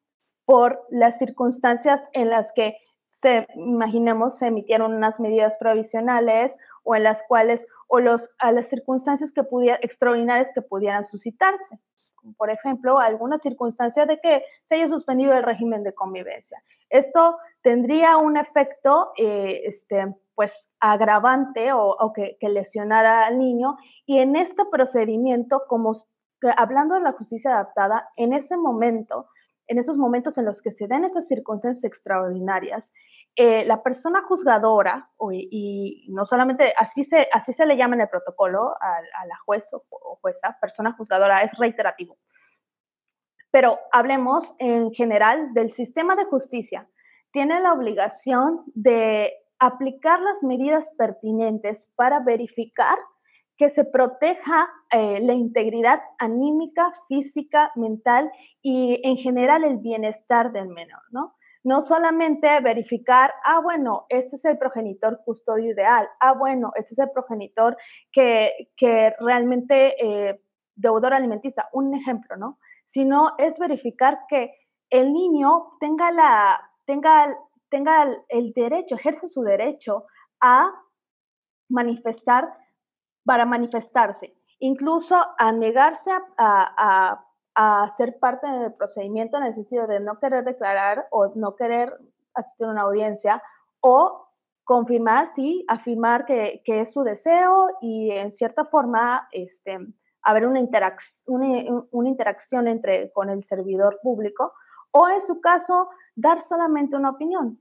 por 0.45 0.85
las 0.91 1.17
circunstancias 1.17 2.09
en 2.13 2.29
las 2.29 2.51
que 2.53 2.77
se, 3.09 3.47
imaginemos, 3.55 4.37
se 4.37 4.47
emitieron 4.47 4.93
unas 4.93 5.19
medidas 5.19 5.57
provisionales 5.57 6.57
o 6.83 6.95
en 6.95 7.03
las 7.03 7.23
cuales, 7.27 7.65
o 7.87 7.99
las 7.99 8.29
circunstancias 8.61 9.33
extraordinarias 9.81 10.51
que 10.53 10.61
pudieran 10.61 11.03
suscitarse 11.03 11.79
por 12.37 12.49
ejemplo, 12.49 12.99
alguna 12.99 13.37
circunstancia 13.37 14.05
de 14.05 14.19
que 14.19 14.43
se 14.63 14.75
haya 14.75 14.87
suspendido 14.87 15.33
el 15.33 15.43
régimen 15.43 15.83
de 15.83 15.93
convivencia. 15.93 16.61
Esto 16.89 17.37
tendría 17.61 18.17
un 18.17 18.37
efecto, 18.37 19.11
eh, 19.17 19.61
este, 19.65 20.15
pues, 20.35 20.71
agravante 20.79 21.73
o, 21.73 22.13
que, 22.13 22.37
lesionara 22.41 23.25
al 23.25 23.39
niño. 23.39 23.77
Y 24.05 24.19
en 24.19 24.35
este 24.35 24.63
procedimiento, 24.65 25.63
como 25.67 25.93
hablando 26.57 26.95
de 26.95 27.01
la 27.01 27.13
justicia 27.13 27.51
adaptada, 27.51 28.09
en 28.15 28.33
ese 28.33 28.57
momento, 28.57 29.27
en 29.67 29.79
esos 29.79 29.97
momentos 29.97 30.37
en 30.37 30.45
los 30.45 30.61
que 30.61 30.71
se 30.71 30.87
den 30.87 31.05
esas 31.05 31.27
circunstancias 31.27 31.85
extraordinarias, 31.85 32.93
eh, 33.35 33.65
la 33.65 33.81
persona 33.81 34.21
juzgadora, 34.27 35.09
y, 35.31 36.05
no 36.09 36.25
solamente 36.25 36.71
así 36.77 37.03
se, 37.03 37.27
así 37.33 37.51
se 37.51 37.65
le 37.65 37.75
llama 37.75 37.95
en 37.95 38.01
el 38.01 38.09
protocolo 38.09 38.75
a, 38.79 39.25
la 39.25 39.37
juez 39.45 39.73
o, 39.73 40.19
jueza, 40.21 40.55
persona 40.61 40.93
juzgadora, 40.93 41.41
es 41.41 41.57
reiterativo. 41.57 42.17
Pero 43.49 43.79
hablemos 43.91 44.53
en 44.59 44.91
general 44.93 45.53
del 45.53 45.71
sistema 45.71 46.15
de 46.15 46.25
justicia. 46.25 46.87
Tiene 47.31 47.59
la 47.59 47.73
obligación 47.73 48.63
de 48.75 49.33
aplicar 49.57 50.19
las 50.19 50.43
medidas 50.43 50.91
pertinentes 50.95 51.91
para 51.95 52.19
verificar 52.19 52.97
que 53.57 53.69
se 53.69 53.85
proteja 53.85 54.69
eh, 54.91 55.19
la 55.21 55.33
integridad 55.33 56.01
anímica, 56.19 56.91
física, 57.07 57.71
mental 57.75 58.31
y 58.61 58.99
en 59.03 59.17
general 59.17 59.63
el 59.63 59.77
bienestar 59.77 60.51
del 60.51 60.69
menor, 60.69 61.01
¿no? 61.11 61.35
No 61.63 61.81
solamente 61.81 62.59
verificar, 62.61 63.33
ah, 63.43 63.59
bueno, 63.61 64.05
este 64.09 64.35
es 64.35 64.45
el 64.45 64.57
progenitor 64.57 65.21
custodio 65.23 65.71
ideal, 65.71 66.09
ah, 66.19 66.33
bueno, 66.33 66.71
este 66.75 66.93
es 66.93 66.99
el 66.99 67.11
progenitor 67.11 67.77
que, 68.11 68.71
que 68.75 69.13
realmente 69.19 69.95
eh, 70.03 70.41
deudor 70.75 71.13
alimentista, 71.13 71.69
un 71.73 71.93
ejemplo, 71.95 72.35
¿no? 72.35 72.59
Sino 72.83 73.33
es 73.37 73.59
verificar 73.59 74.19
que 74.27 74.53
el 74.89 75.13
niño 75.13 75.77
tenga, 75.79 76.11
la, 76.11 76.59
tenga, 76.85 77.33
tenga 77.69 78.07
el 78.27 78.53
derecho, 78.53 78.95
ejerce 78.95 79.27
su 79.27 79.41
derecho 79.41 80.05
a 80.41 80.69
manifestar, 81.69 82.53
para 83.25 83.45
manifestarse, 83.45 84.35
incluso 84.59 85.15
a 85.37 85.51
negarse 85.51 86.11
a 86.11 86.23
a 86.37 87.25
ser 87.95 88.17
parte 88.19 88.47
del 88.47 88.73
procedimiento 88.73 89.37
en 89.37 89.43
el 89.43 89.53
sentido 89.53 89.87
de 89.87 89.99
no 89.99 90.19
querer 90.19 90.43
declarar 90.43 91.07
o 91.11 91.31
no 91.35 91.55
querer 91.55 91.97
asistir 92.33 92.67
a 92.67 92.71
una 92.71 92.81
audiencia 92.81 93.43
o 93.79 94.27
confirmar, 94.63 95.27
sí, 95.27 95.65
afirmar 95.67 96.25
que, 96.25 96.61
que 96.65 96.81
es 96.81 96.93
su 96.93 97.03
deseo 97.03 97.69
y 97.81 98.11
en 98.11 98.31
cierta 98.31 98.65
forma 98.65 99.27
este, 99.31 99.77
haber 100.21 100.47
una, 100.47 100.61
una, 101.27 101.85
una, 101.91 102.09
interacción 102.09 102.67
entre, 102.67 103.11
con 103.11 103.29
el 103.29 103.43
servidor 103.43 103.99
público 104.01 104.53
o 104.91 105.09
en 105.09 105.21
su 105.21 105.41
caso 105.41 105.89
dar 106.15 106.41
solamente 106.41 106.95
una 106.95 107.11
opinión, 107.11 107.59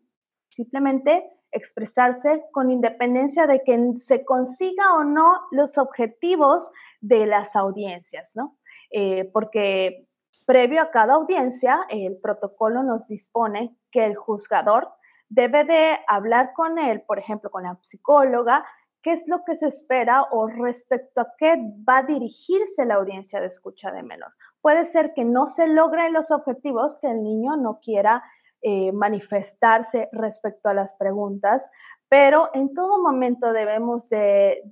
simplemente 0.49 1.29
expresarse 1.51 2.45
con 2.53 2.71
independencia 2.71 3.47
de 3.47 3.63
que 3.63 3.93
se 3.97 4.25
consiga 4.25 4.95
o 4.95 5.05
no 5.05 5.43
los 5.51 5.77
objetivos 5.77 6.71
de 7.01 7.27
las 7.27 7.57
audiencias, 7.57 8.33
¿no? 8.35 8.57
Eh, 8.93 9.31
porque 9.33 10.05
previo 10.47 10.83
a 10.83 10.91
cada 10.91 11.15
audiencia, 11.15 11.87
el 11.89 12.19
protocolo 12.19 12.83
nos 12.83 13.09
dispone 13.09 13.75
que 13.91 14.05
el 14.05 14.15
juzgador 14.17 14.91
debe 15.29 15.65
de 15.65 15.99
hablar 16.07 16.53
con 16.53 16.79
él, 16.79 17.03
por 17.07 17.19
ejemplo, 17.19 17.51
con 17.51 17.63
la 17.63 17.79
psicóloga, 17.83 18.65
qué 19.01 19.13
es 19.13 19.27
lo 19.29 19.45
que 19.45 19.57
se 19.57 19.69
espera 19.69 20.25
o 20.31 20.47
respecto 20.47 21.23
a 21.23 21.33
qué 21.39 21.57
va 21.89 21.99
a 21.99 22.03
dirigirse 22.03 22.85
la 22.85 22.97
audiencia 22.97 23.41
de 23.41 23.47
escucha 23.47 23.91
de 23.91 24.03
menor. 24.03 24.33
Puede 24.61 24.85
ser 24.85 25.13
que 25.15 25.25
no 25.25 25.47
se 25.47 25.69
logren 25.69 26.13
los 26.13 26.31
objetivos, 26.31 26.99
que 27.01 27.11
el 27.11 27.23
niño 27.23 27.57
no 27.57 27.81
quiera 27.81 28.23
eh, 28.61 28.93
manifestarse 28.93 30.09
respecto 30.13 30.69
a 30.69 30.75
las 30.75 30.95
preguntas, 30.95 31.71
pero 32.09 32.51
en 32.53 32.75
todo 32.75 33.03
momento 33.03 33.53
debemos 33.53 34.09
de 34.11 34.63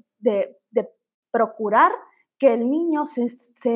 procurar 1.30 1.90
que 2.40 2.54
el 2.54 2.70
niño 2.70 3.06
se, 3.06 3.28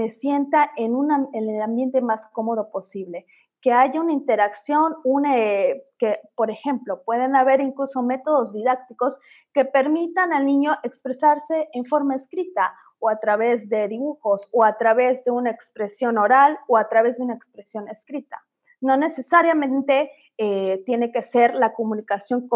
sienta 0.09 0.71
en, 0.77 0.95
en, 1.35 1.49
el 1.51 1.61
ambiente 1.61 2.01
más 2.01 2.27
cómodo 2.29 2.71
posible, 2.71 3.27
que 3.61 3.73
haya 3.73 4.01
una 4.01 4.13
interacción, 4.13 4.97
una, 5.05 5.39
eh, 5.39 5.85
que, 5.99 6.19
por 6.35 6.51
ejemplo, 6.51 7.03
pueden 7.05 7.37
haber 7.37 7.61
incluso 7.61 8.03
métodos 8.03 8.55
didácticos 8.55 9.21
que 9.53 9.67
permitan 9.67 10.33
al 10.33 10.47
niño 10.47 10.77
expresarse 10.83 11.69
en 11.75 11.85
forma 11.85 12.15
escrita 12.15 12.75
o 12.99 13.11
a 13.11 13.21
través 13.21 13.69
de 13.69 13.87
dibujos 13.87 14.49
o 14.51 14.65
a 14.65 14.79
través 14.79 15.25
de 15.25 15.31
una 15.31 15.51
expresión 15.51 16.17
oral 16.17 16.59
o 16.67 16.79
a 16.79 16.89
través 16.89 17.19
de 17.19 17.25
una 17.25 17.35
expresión 17.35 17.87
escrita. 17.89 18.43
No 18.81 18.97
necesariamente 18.97 20.11
eh, 20.37 20.83
tiene 20.85 21.13
que 21.13 21.23
ser 21.23 21.55
la 21.55 21.73
comunicación 21.73 22.49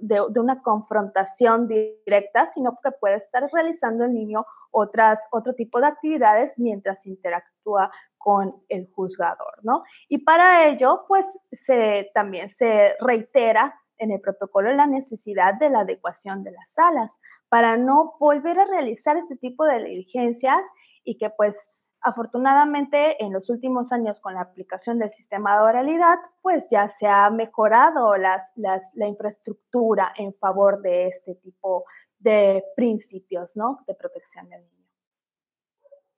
de, 0.00 0.40
una 0.40 0.62
confrontación 0.62 1.68
directa, 1.68 2.46
sino 2.46 2.74
que 2.82 2.90
puede 2.92 3.16
estar 3.16 3.48
realizando 3.52 4.04
el 4.04 4.14
niño 4.14 4.46
otras, 4.70 5.28
otro 5.30 5.54
tipo 5.54 5.80
de 5.80 5.86
actividades 5.86 6.58
mientras 6.58 7.06
interactúa 7.06 7.90
con 8.16 8.56
el 8.68 8.90
juzgador, 8.90 9.58
¿no? 9.62 9.84
Y 10.08 10.18
para 10.24 10.66
ello, 10.68 11.04
pues 11.06 11.38
se, 11.46 12.10
también 12.12 12.48
se 12.48 12.94
reitera 13.00 13.74
en 13.98 14.10
el 14.12 14.20
protocolo 14.20 14.72
la 14.72 14.86
necesidad 14.86 15.54
de 15.54 15.70
la 15.70 15.80
adecuación 15.80 16.42
de 16.42 16.52
las 16.52 16.72
salas 16.72 17.20
para 17.48 17.76
no 17.76 18.16
volver 18.18 18.58
a 18.58 18.66
realizar 18.66 19.16
este 19.16 19.36
tipo 19.36 19.64
de 19.64 19.84
diligencias 19.84 20.68
y 21.04 21.16
que 21.18 21.30
pues 21.30 21.85
Afortunadamente, 22.06 23.16
en 23.18 23.32
los 23.32 23.50
últimos 23.50 23.90
años, 23.90 24.20
con 24.20 24.34
la 24.34 24.42
aplicación 24.42 25.00
del 25.00 25.10
sistema 25.10 25.56
de 25.56 25.64
oralidad, 25.64 26.18
pues 26.40 26.68
ya 26.70 26.86
se 26.86 27.08
ha 27.08 27.28
mejorado 27.30 28.16
las, 28.16 28.52
la 28.54 29.08
infraestructura 29.08 30.14
en 30.16 30.32
favor 30.34 30.80
de 30.82 31.08
este 31.08 31.34
tipo 31.34 31.84
de 32.20 32.62
principios 32.76 33.56
¿no? 33.56 33.80
de 33.88 33.96
protección 33.96 34.48
del 34.48 34.60
niño. 34.60 34.88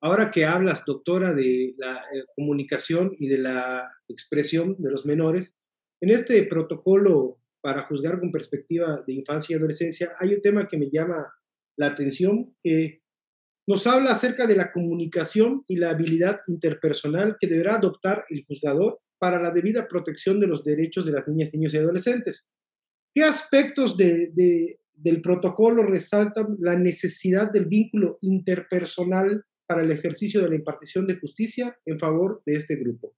Ahora 0.02 0.30
que 0.30 0.44
hablas, 0.44 0.82
doctora, 0.84 1.32
de 1.32 1.74
la 1.78 2.04
eh, 2.12 2.24
comunicación 2.36 3.14
y 3.16 3.28
de 3.28 3.38
la 3.38 3.90
expresión 4.08 4.76
de 4.78 4.90
los 4.90 5.06
menores, 5.06 5.56
en 6.02 6.10
este 6.10 6.42
protocolo 6.42 7.38
para 7.62 7.84
juzgar 7.84 8.20
con 8.20 8.30
perspectiva 8.30 9.02
de 9.06 9.14
infancia 9.14 9.54
y 9.54 9.58
adolescencia 9.58 10.10
hay 10.20 10.34
un 10.34 10.42
tema 10.42 10.68
que 10.68 10.76
me 10.76 10.90
llama 10.90 11.32
la 11.78 11.86
atención, 11.86 12.54
que 12.62 13.00
nos 13.68 13.86
habla 13.86 14.12
acerca 14.12 14.46
de 14.46 14.56
la 14.56 14.72
comunicación 14.72 15.62
y 15.66 15.76
la 15.76 15.90
habilidad 15.90 16.40
interpersonal 16.46 17.36
que 17.38 17.46
deberá 17.46 17.74
adoptar 17.74 18.24
el 18.30 18.46
juzgador 18.46 18.98
para 19.18 19.38
la 19.38 19.50
debida 19.50 19.86
protección 19.86 20.40
de 20.40 20.46
los 20.46 20.64
derechos 20.64 21.04
de 21.04 21.12
las 21.12 21.28
niñas, 21.28 21.50
niños 21.52 21.74
y 21.74 21.76
adolescentes. 21.76 22.48
¿Qué 23.14 23.24
aspectos 23.24 23.94
del 23.98 25.20
protocolo 25.22 25.82
resaltan 25.82 26.56
la 26.60 26.76
necesidad 26.76 27.52
del 27.52 27.66
vínculo 27.66 28.16
interpersonal 28.22 29.44
para 29.66 29.82
el 29.82 29.90
ejercicio 29.90 30.40
de 30.40 30.48
la 30.48 30.56
impartición 30.56 31.06
de 31.06 31.18
justicia 31.18 31.76
en 31.84 31.98
favor 31.98 32.42
de 32.46 32.54
este 32.54 32.76
grupo? 32.76 33.12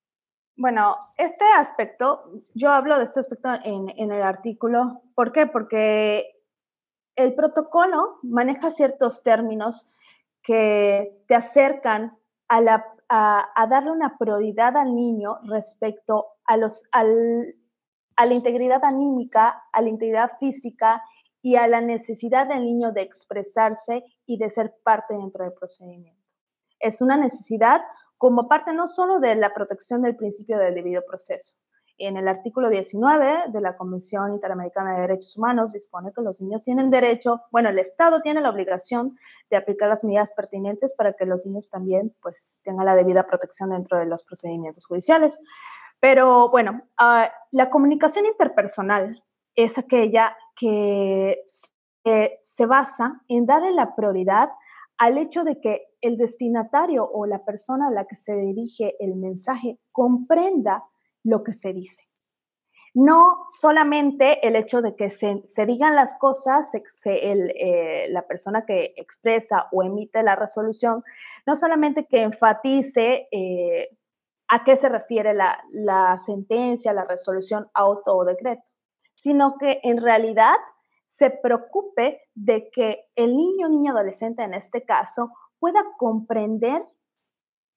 Bueno, 0.56 0.96
este 1.16 1.44
aspecto, 1.56 2.42
yo 2.54 2.70
hablo 2.70 2.98
de 2.98 3.04
este 3.04 3.20
aspecto 3.20 3.50
en, 3.64 3.88
en 3.96 4.10
el 4.10 4.22
artículo. 4.22 5.00
¿Por 5.14 5.30
qué? 5.30 5.46
Porque 5.46 6.24
el 7.14 7.34
protocolo 7.34 8.18
maneja 8.24 8.72
ciertos 8.72 9.22
términos 9.22 9.86
que 10.42 11.22
te 11.26 11.34
acercan 11.34 12.16
a, 12.48 13.66
darle 13.68 13.90
una 13.90 14.16
prioridad 14.18 14.76
al 14.76 14.94
niño 14.94 15.38
respecto 15.44 16.26
a, 16.44 16.56
los, 16.56 16.82
a 16.92 17.04
la 17.04 18.34
integridad 18.34 18.84
anímica, 18.84 19.62
a 19.72 19.82
la 19.82 19.88
integridad 19.88 20.32
física 20.38 21.02
y 21.42 21.56
a 21.56 21.66
la 21.66 21.80
necesidad 21.80 22.46
del 22.46 22.64
niño 22.64 22.92
de 22.92 23.02
expresarse 23.02 24.04
y 24.26 24.38
de 24.38 24.50
ser 24.50 24.74
parte 24.82 25.14
dentro 25.14 25.44
del 25.44 25.54
procedimiento. 25.58 26.20
Es 26.78 27.00
una 27.00 27.16
necesidad 27.16 27.82
como 28.16 28.48
parte 28.48 28.72
no 28.72 28.86
solo 28.86 29.18
de 29.18 29.34
la 29.36 29.54
protección 29.54 30.02
del 30.02 30.16
principio 30.16 30.58
del 30.58 30.74
debido 30.74 31.02
proceso, 31.06 31.56
en 32.00 32.16
el 32.16 32.26
artículo 32.28 32.70
19 32.70 33.50
de 33.52 33.60
la 33.60 33.76
Convención 33.76 34.32
Interamericana 34.32 34.94
de 34.94 35.02
Derechos 35.02 35.36
Humanos 35.36 35.72
dispone 35.72 36.12
que 36.14 36.22
los 36.22 36.40
niños 36.40 36.64
tienen 36.64 36.90
derecho, 36.90 37.42
bueno, 37.52 37.68
el 37.68 37.78
Estado 37.78 38.22
tiene 38.22 38.40
la 38.40 38.50
obligación 38.50 39.18
de 39.50 39.58
aplicar 39.58 39.90
las 39.90 40.02
medidas 40.02 40.32
pertinentes 40.32 40.94
para 40.94 41.12
que 41.12 41.26
los 41.26 41.44
niños 41.44 41.68
también 41.68 42.14
pues 42.22 42.58
tengan 42.64 42.86
la 42.86 42.96
debida 42.96 43.26
protección 43.26 43.70
dentro 43.70 43.98
de 43.98 44.06
los 44.06 44.24
procedimientos 44.24 44.86
judiciales. 44.86 45.40
Pero 46.00 46.48
bueno, 46.48 46.82
ah, 46.98 47.30
la 47.50 47.68
comunicación 47.68 48.24
interpersonal 48.24 49.22
es 49.54 49.76
aquella 49.76 50.36
que 50.56 51.42
se 52.42 52.66
basa 52.66 53.20
en 53.28 53.44
darle 53.44 53.72
la 53.72 53.94
prioridad 53.94 54.48
al 54.96 55.18
hecho 55.18 55.44
de 55.44 55.60
que 55.60 55.86
el 56.00 56.16
destinatario 56.16 57.06
o 57.06 57.26
la 57.26 57.44
persona 57.44 57.88
a 57.88 57.90
la 57.90 58.06
que 58.06 58.14
se 58.14 58.34
dirige 58.34 58.96
el 59.00 59.16
mensaje 59.16 59.78
comprenda 59.92 60.84
lo 61.24 61.42
que 61.42 61.52
se 61.52 61.72
dice. 61.72 62.04
No 62.92 63.44
solamente 63.48 64.46
el 64.46 64.56
hecho 64.56 64.82
de 64.82 64.96
que 64.96 65.10
se, 65.10 65.66
digan 65.66 65.94
las 65.94 66.16
cosas, 66.16 66.72
eh, 67.04 68.06
la 68.10 68.26
persona 68.26 68.66
que 68.66 68.94
expresa 68.96 69.68
o 69.70 69.84
emite 69.84 70.22
la 70.24 70.34
resolución, 70.34 71.04
no 71.46 71.54
solamente 71.54 72.06
que 72.06 72.22
enfatice 72.22 73.28
eh, 73.30 73.96
a 74.48 74.64
qué 74.64 74.74
se 74.74 74.88
refiere 74.88 75.34
la, 75.34 75.62
la 75.70 76.18
sentencia, 76.18 76.92
la 76.92 77.04
resolución, 77.04 77.68
auto 77.74 78.16
o 78.16 78.24
decreto, 78.24 78.64
sino 79.14 79.56
que 79.56 79.80
en 79.84 80.02
realidad 80.02 80.56
se 81.06 81.30
preocupe 81.30 82.22
de 82.34 82.70
que 82.70 83.04
el 83.14 83.36
niño 83.36 83.66
o 83.66 83.70
niña 83.70 83.92
adolescente 83.92 84.42
en 84.42 84.54
este 84.54 84.84
caso 84.84 85.30
pueda 85.60 85.84
comprender 85.96 86.82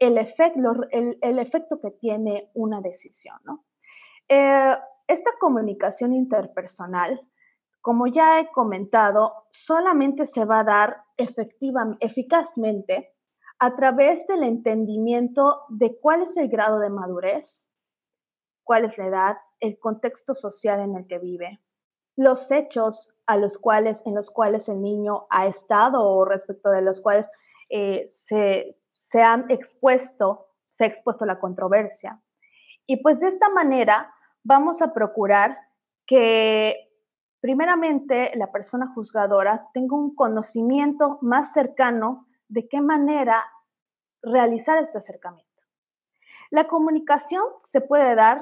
el, 0.03 0.17
efecto, 0.17 0.73
el, 0.91 1.39
efecto 1.39 1.79
que 1.79 1.91
tiene 1.91 2.49
una 2.53 2.81
decisión. 2.81 3.39
Eh, 4.27 4.75
esta 5.07 5.31
comunicación 5.39 6.13
interpersonal, 6.13 7.21
como 7.81 8.07
ya 8.07 8.39
he 8.39 8.51
comentado, 8.51 9.47
solamente 9.51 10.25
se 10.25 10.45
va 10.45 10.59
a 10.59 10.63
dar 10.63 11.03
efectivamente, 11.17 12.05
eficazmente 12.05 13.13
a 13.59 13.75
través 13.75 14.27
del 14.27 14.43
entendimiento 14.43 15.63
de 15.69 15.97
cuál 15.99 16.23
es 16.23 16.37
el 16.37 16.49
grado 16.49 16.79
de 16.79 16.89
madurez, 16.89 17.71
cuál 18.63 18.85
es 18.85 18.97
la 18.97 19.07
edad, 19.07 19.37
el 19.59 19.77
contexto 19.79 20.33
social 20.35 20.79
en 20.79 20.95
el 20.95 21.07
que 21.07 21.19
vive, 21.19 21.59
los 22.15 22.51
hechos 22.51 23.13
a 23.25 23.37
los 23.37 23.57
cuales, 23.57 24.03
en 24.05 24.15
los 24.15 24.29
cuales 24.29 24.69
el 24.69 24.81
niño 24.81 25.27
ha 25.29 25.47
estado 25.47 26.03
o 26.03 26.25
respecto 26.25 26.69
de 26.69 26.81
los 26.81 27.01
cuales 27.01 27.29
eh, 27.69 28.09
se, 28.11 28.77
se 28.93 29.21
han 29.21 29.49
expuesto, 29.49 30.47
se 30.69 30.83
ha 30.83 30.87
expuesto 30.87 31.25
la 31.25 31.39
controversia. 31.39 32.21
Y 32.85 32.97
pues 32.97 33.19
de 33.19 33.27
esta 33.27 33.49
manera 33.49 34.13
vamos 34.43 34.81
a 34.81 34.93
procurar 34.93 35.57
que 36.05 36.89
primeramente 37.39 38.31
la 38.35 38.51
persona 38.51 38.91
juzgadora 38.93 39.67
tenga 39.73 39.95
un 39.95 40.15
conocimiento 40.15 41.17
más 41.21 41.53
cercano 41.53 42.27
de 42.47 42.67
qué 42.67 42.81
manera 42.81 43.43
realizar 44.21 44.77
este 44.77 44.97
acercamiento. 44.97 45.49
La 46.49 46.67
comunicación 46.67 47.43
se 47.57 47.81
puede 47.81 48.15
dar 48.15 48.41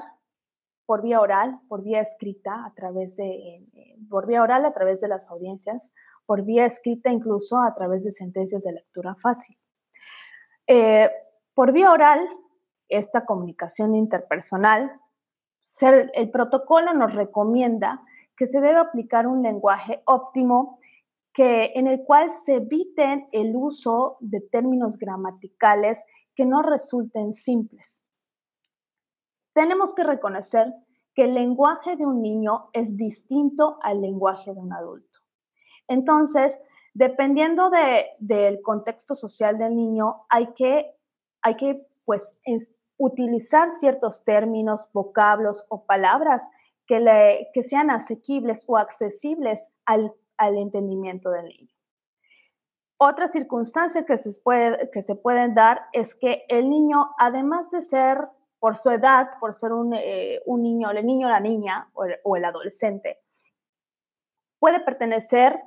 por 0.86 1.02
vía 1.02 1.20
oral, 1.20 1.60
por 1.68 1.82
vía 1.82 2.00
escrita, 2.00 2.64
a 2.64 2.74
través 2.74 3.16
de, 3.16 3.66
por 4.10 4.26
vía 4.26 4.42
oral 4.42 4.66
a 4.66 4.74
través 4.74 5.00
de 5.00 5.08
las 5.08 5.30
audiencias, 5.30 5.94
por 6.26 6.44
vía 6.44 6.66
escrita 6.66 7.10
incluso 7.10 7.58
a 7.58 7.74
través 7.74 8.04
de 8.04 8.10
sentencias 8.10 8.64
de 8.64 8.72
lectura 8.72 9.14
fácil. 9.14 9.56
Eh, 10.66 11.10
por 11.54 11.72
vía 11.72 11.92
oral, 11.92 12.20
esta 12.88 13.24
comunicación 13.24 13.94
interpersonal, 13.94 15.00
el 15.80 16.30
protocolo 16.30 16.92
nos 16.92 17.14
recomienda 17.14 18.02
que 18.36 18.46
se 18.46 18.60
debe 18.60 18.78
aplicar 18.78 19.26
un 19.26 19.42
lenguaje 19.42 20.02
óptimo 20.06 20.78
que, 21.32 21.72
en 21.74 21.86
el 21.86 22.04
cual 22.04 22.30
se 22.30 22.56
eviten 22.56 23.28
el 23.32 23.54
uso 23.56 24.16
de 24.20 24.40
términos 24.40 24.98
gramaticales 24.98 26.04
que 26.34 26.44
no 26.44 26.62
resulten 26.62 27.32
simples. 27.32 28.04
Tenemos 29.54 29.94
que 29.94 30.04
reconocer 30.04 30.72
que 31.14 31.24
el 31.24 31.34
lenguaje 31.34 31.96
de 31.96 32.06
un 32.06 32.22
niño 32.22 32.70
es 32.72 32.96
distinto 32.96 33.78
al 33.82 34.00
lenguaje 34.00 34.52
de 34.52 34.60
un 34.60 34.72
adulto. 34.72 35.20
Entonces, 35.88 36.60
Dependiendo 36.94 37.70
del 38.18 38.60
contexto 38.62 39.14
social 39.14 39.56
del 39.56 39.74
niño, 39.74 40.26
hay 40.28 40.52
que, 40.52 40.94
hay 41.40 41.56
que 41.56 41.74
pues, 42.04 42.34
utilizar 42.98 43.72
ciertos 43.72 44.24
términos, 44.24 44.90
vocablos 44.92 45.64
o 45.70 45.86
palabras 45.86 46.50
que, 46.86 47.00
le, 47.00 47.48
que 47.54 47.62
sean 47.62 47.90
asequibles 47.90 48.64
o 48.68 48.76
accesibles 48.76 49.70
al, 49.86 50.12
al, 50.36 50.58
entendimiento 50.58 51.30
del 51.30 51.46
niño. 51.46 51.74
Otra 52.98 53.26
circunstancia 53.26 54.04
que 54.04 54.18
se, 54.18 54.38
puede, 54.42 54.90
que 54.90 55.00
se 55.00 55.14
pueden 55.14 55.54
dar 55.54 55.86
es 55.92 56.14
que 56.14 56.44
el 56.48 56.68
niño, 56.68 57.14
además 57.18 57.70
de 57.70 57.82
ser 57.82 58.18
por 58.60 58.76
su 58.76 58.90
edad, 58.90 59.30
por 59.40 59.54
ser 59.54 59.72
un, 59.72 59.94
eh, 59.94 60.40
un 60.44 60.62
niño, 60.62 60.90
el 60.90 61.04
niño 61.06 61.26
o 61.26 61.30
la 61.30 61.40
niña 61.40 61.90
o 61.94 62.36
el 62.36 62.44
adolescente, 62.44 63.18
puede 64.60 64.78
pertenecer 64.78 65.58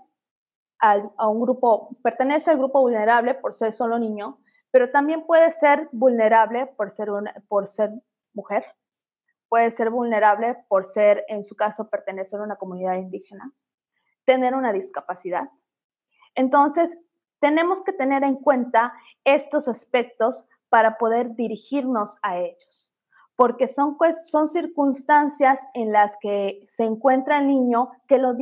a 0.79 1.27
un 1.27 1.41
grupo, 1.41 1.89
pertenece 2.03 2.51
al 2.51 2.57
grupo 2.57 2.81
vulnerable 2.81 3.33
por 3.35 3.53
ser 3.53 3.73
solo 3.73 3.97
niño, 3.97 4.39
pero 4.75 4.89
también 4.89 5.25
puede 5.25 5.51
ser 5.51 5.87
vulnerable 5.93 6.67
por 6.67 6.91
ser, 6.91 7.07
por 7.47 7.65
ser 7.65 7.91
mujer, 8.33 8.65
puede 9.47 9.71
ser 9.71 9.89
vulnerable 9.89 10.57
por 10.67 10.83
ser, 10.83 11.23
en 11.29 11.43
su 11.43 11.55
caso, 11.55 11.89
pertenecer 11.89 12.41
a 12.41 12.43
una 12.43 12.57
comunidad 12.57 12.95
indígena, 12.95 13.53
tener 14.25 14.53
una 14.53 14.73
discapacidad. 14.73 15.49
Entonces, 16.35 16.97
tenemos 17.39 17.83
que 17.83 17.93
tener 17.93 18.25
en 18.25 18.35
cuenta 18.35 18.91
estos 19.23 19.69
aspectos 19.69 20.45
para 20.67 20.97
poder 20.97 21.35
dirigirnos 21.35 22.17
a 22.21 22.37
ellos, 22.39 22.93
porque 23.37 23.69
son, 23.69 23.97
son 24.29 24.49
circunstancias 24.49 25.65
en 25.73 25.93
las 25.93 26.17
que 26.19 26.63
se 26.67 26.83
encuentra 26.83 27.39
el 27.39 27.47
niño 27.47 27.91
que 28.07 28.17
lo 28.17 28.33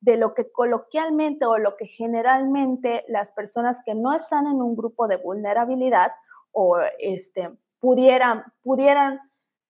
de 0.00 0.16
lo 0.16 0.34
que 0.34 0.50
coloquialmente 0.50 1.44
o 1.46 1.58
lo 1.58 1.76
que 1.76 1.86
generalmente 1.86 3.04
las 3.08 3.32
personas 3.32 3.80
que 3.84 3.94
no 3.94 4.14
están 4.14 4.46
en 4.46 4.60
un 4.60 4.74
grupo 4.74 5.06
de 5.06 5.16
vulnerabilidad 5.16 6.12
o 6.52 6.78
este, 6.98 7.50
pudieran, 7.78 8.44
pudieran, 8.62 9.20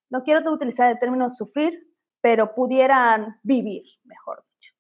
no 0.09 0.23
quiero 0.23 0.51
utilizar 0.51 0.90
el 0.90 0.99
término 0.99 1.29
sufrir, 1.29 1.75
pero 2.23 2.55
pudieran 2.55 3.38
vivir, 3.42 3.85
mejor 4.05 4.42
dicho. 4.55 4.75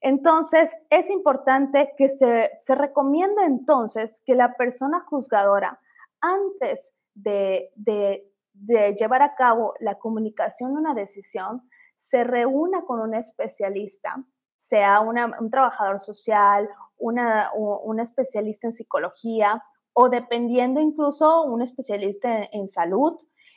Entonces, 0.00 0.74
es 0.90 1.10
importante 1.10 1.94
que 1.96 2.08
se, 2.08 2.50
se 2.60 2.74
recomienda 2.74 3.44
entonces 3.44 4.22
que 4.24 4.34
la 4.34 4.54
persona 4.54 5.00
juzgadora, 5.00 5.78
antes 6.20 6.94
de, 7.14 7.70
de, 7.74 8.26
de 8.52 8.94
llevar 8.94 9.22
a 9.22 9.34
cabo 9.34 9.74
la 9.80 9.96
comunicación 9.96 10.72
de 10.72 10.80
una 10.80 10.94
decisión, 10.94 11.68
se 11.96 12.24
reúna 12.24 12.82
con 12.86 13.00
un 13.00 13.14
especialista 13.14 14.24
sea 14.64 15.00
un 15.00 15.50
trabajador 15.50 16.00
social, 16.00 16.70
una, 16.96 17.50
un 17.54 18.00
especialista 18.00 18.66
en 18.66 18.72
psicología 18.72 19.62
o 19.92 20.08
dependiendo 20.08 20.80
incluso 20.80 21.42
un 21.42 21.60
especialista 21.60 22.48
en, 22.50 22.66
salud, 22.66 23.12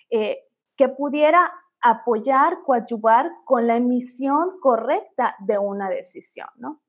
eh, 0.09 0.39
que 0.75 0.89
pudiera 0.89 1.49
apoyar, 1.79 2.61
coadyuvar 2.65 3.31
con 3.45 3.67
la 3.67 3.77
emisión 3.77 4.59
correcta 4.59 5.37
de 5.39 5.57
una 5.57 5.89
decisión, 5.89 6.49
¿no? 6.57 6.81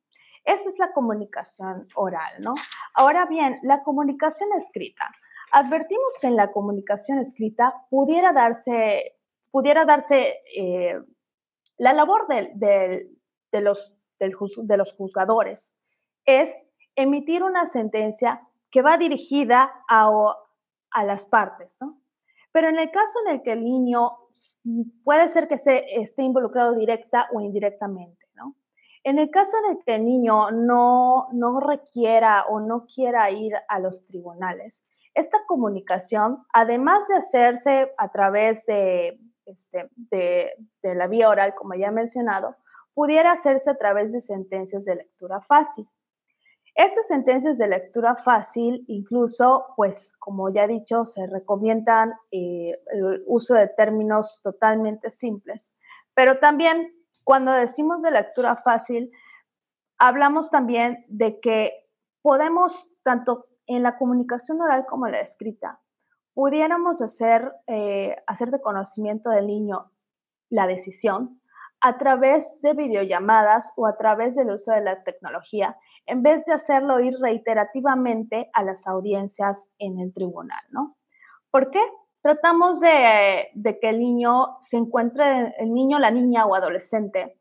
Esa 0.44 0.68
es 0.68 0.80
la 0.80 0.92
comunicación 0.92 1.86
oral, 1.94 2.40
¿no? 2.40 2.54
Ahora 2.94 3.26
bien, 3.26 3.60
la 3.62 3.84
comunicación 3.84 4.48
escrita. 4.56 5.04
Advertimos 5.52 6.14
que 6.20 6.26
en 6.26 6.34
la 6.34 6.50
comunicación 6.50 7.18
escrita 7.18 7.72
pudiera 7.88 8.32
darse, 8.32 9.16
pudiera 9.52 9.84
darse 9.84 10.38
eh, 10.56 11.00
la 11.78 11.92
labor 11.92 12.26
de, 12.28 13.08
los, 13.52 13.94
de 14.18 14.32
juzgadores 14.96 15.74
es 16.24 16.62
emitir 16.96 17.42
una 17.42 17.66
sentencia 17.66 18.42
que 18.70 18.82
va 18.82 18.98
dirigida 18.98 19.72
a, 19.88 20.34
las 21.04 21.26
partes, 21.26 21.78
¿no? 21.80 22.00
Pero 22.52 22.68
en 22.68 22.78
el 22.78 22.90
caso 22.90 23.18
en 23.26 23.34
el 23.34 23.42
que 23.42 23.52
el 23.52 23.64
niño 23.64 24.10
puede 25.04 25.28
ser 25.28 25.48
que 25.48 25.58
se 25.58 25.84
esté 26.00 26.22
involucrado 26.22 26.74
directa 26.74 27.28
o 27.32 27.40
indirectamente, 27.40 28.26
¿no? 28.34 28.56
En 29.04 29.18
el 29.18 29.30
caso 29.30 29.56
el 29.70 29.84
que 29.84 29.94
el 29.94 30.04
niño 30.04 30.50
no 30.50 31.60
requiera 31.60 32.44
o 32.48 32.60
no 32.60 32.86
quiera 32.86 33.30
ir 33.30 33.54
a 33.68 33.78
los 33.78 34.04
tribunales, 34.04 34.86
esta 35.18 35.38
comunicación, 35.46 36.44
además 36.52 37.08
de 37.08 37.16
hacerse 37.16 37.92
a 37.98 38.08
través 38.10 38.64
de, 38.66 39.18
este, 39.48 39.88
de, 39.96 40.54
la 40.82 41.06
vía 41.06 41.28
oral, 41.28 41.54
como 41.54 41.74
ya 41.74 41.88
he 41.88 41.92
mencionado, 41.92 42.56
pudiera 42.94 43.32
hacerse 43.32 43.70
a 43.70 43.76
través 43.76 44.12
de 44.12 44.20
sentencias 44.20 44.84
de 44.84 44.96
lectura 44.96 45.40
fácil. 45.40 45.88
Estas 46.74 47.08
sentencias 47.08 47.58
de 47.58 47.66
lectura 47.66 48.14
fácil, 48.14 48.84
incluso, 48.86 49.66
pues, 49.76 50.14
como 50.18 50.50
ya 50.52 50.64
he 50.64 50.68
dicho, 50.68 51.04
se 51.04 51.26
recomiendan 51.26 52.12
eh, 52.30 52.78
el 52.92 53.24
uso 53.26 53.54
de 53.54 53.68
términos 53.68 54.40
totalmente 54.42 55.10
simples. 55.10 55.74
Pero 56.14 56.38
también, 56.38 56.92
cuando 57.24 57.52
decimos 57.52 58.02
de 58.02 58.12
lectura 58.12 58.54
fácil, 58.56 59.10
hablamos 59.98 60.50
también 60.50 61.04
de 61.08 61.40
que 61.40 61.72
podemos, 62.22 62.88
tanto 63.02 63.46
en 63.66 63.82
la 63.82 63.98
comunicación 63.98 64.60
oral 64.60 64.86
como 64.86 65.06
en 65.06 65.12
la 65.12 65.20
escrita, 65.20 65.80
pudiéramos 66.38 67.02
hacer, 67.02 67.52
eh, 67.66 68.14
hacer 68.28 68.52
de 68.52 68.60
conocimiento 68.60 69.28
del 69.30 69.48
niño 69.48 69.90
la 70.50 70.68
decisión 70.68 71.42
a 71.80 71.98
través 71.98 72.54
de 72.62 72.74
videollamadas 72.74 73.72
o 73.74 73.88
a 73.88 73.96
través 73.96 74.36
del 74.36 74.52
uso 74.52 74.70
de 74.70 74.82
la 74.82 75.02
tecnología 75.02 75.76
en 76.06 76.22
vez 76.22 76.46
de 76.46 76.52
hacerlo 76.52 77.00
ir 77.00 77.16
reiterativamente 77.20 78.50
a 78.52 78.62
las 78.62 78.86
audiencias 78.86 79.68
en 79.80 79.98
el 79.98 80.14
tribunal, 80.14 80.60
¿no? 80.70 80.96
¿Por 81.50 81.72
qué? 81.72 81.82
Tratamos 82.22 82.78
de, 82.78 83.50
que 83.80 83.88
el 83.88 83.98
niño 83.98 84.58
se 84.60 84.76
encuentre, 84.76 85.56
el 85.58 85.74
niño, 85.74 85.98
la 85.98 86.12
niña 86.12 86.46
o 86.46 86.54
adolescente, 86.54 87.36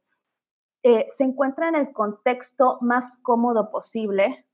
eh, 0.81 1.05
se 1.07 1.23
encuentre 1.23 1.67
en 1.67 1.75
el 1.75 1.93
contexto 1.93 2.79
más 2.81 3.17
cómodo 3.17 3.69
posible, 3.69 4.46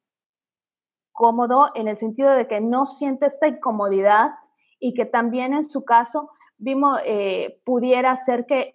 cómodo 1.13 1.71
en 1.75 1.87
el 1.87 1.95
sentido 1.95 2.31
de 2.31 2.47
que 2.47 2.59
no 2.59 2.85
siente 2.85 3.27
esta 3.27 3.47
incomodidad 3.47 4.31
y 4.79 4.93
que 4.93 5.05
también 5.05 5.53
en 5.53 5.63
su 5.63 5.85
caso 5.85 6.31
vimos, 6.57 6.99
eh, 7.05 7.61
pudiera 7.63 8.15
ser 8.17 8.45
que 8.45 8.73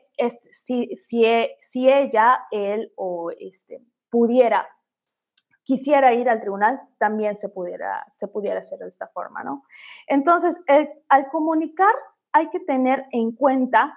si, 0.50 0.96
si, 0.96 1.24
si, 1.60 1.88
ella, 1.88 2.46
él 2.50 2.92
o 2.96 3.30
este, 3.38 3.82
pudiera 4.10 4.66
quisiera 5.68 6.14
ir 6.14 6.30
al 6.30 6.40
tribunal, 6.40 6.80
también 6.96 7.36
se 7.36 7.50
pudiera, 7.50 8.02
se 8.08 8.26
pudiera 8.26 8.60
hacer 8.60 8.78
de 8.78 8.88
esta 8.88 9.06
forma, 9.08 9.44
¿no? 9.44 9.64
Entonces, 10.06 10.62
al 11.10 11.28
comunicar 11.28 11.92
hay 12.32 12.48
que 12.48 12.60
tener 12.60 13.04
en 13.12 13.32
cuenta 13.32 13.94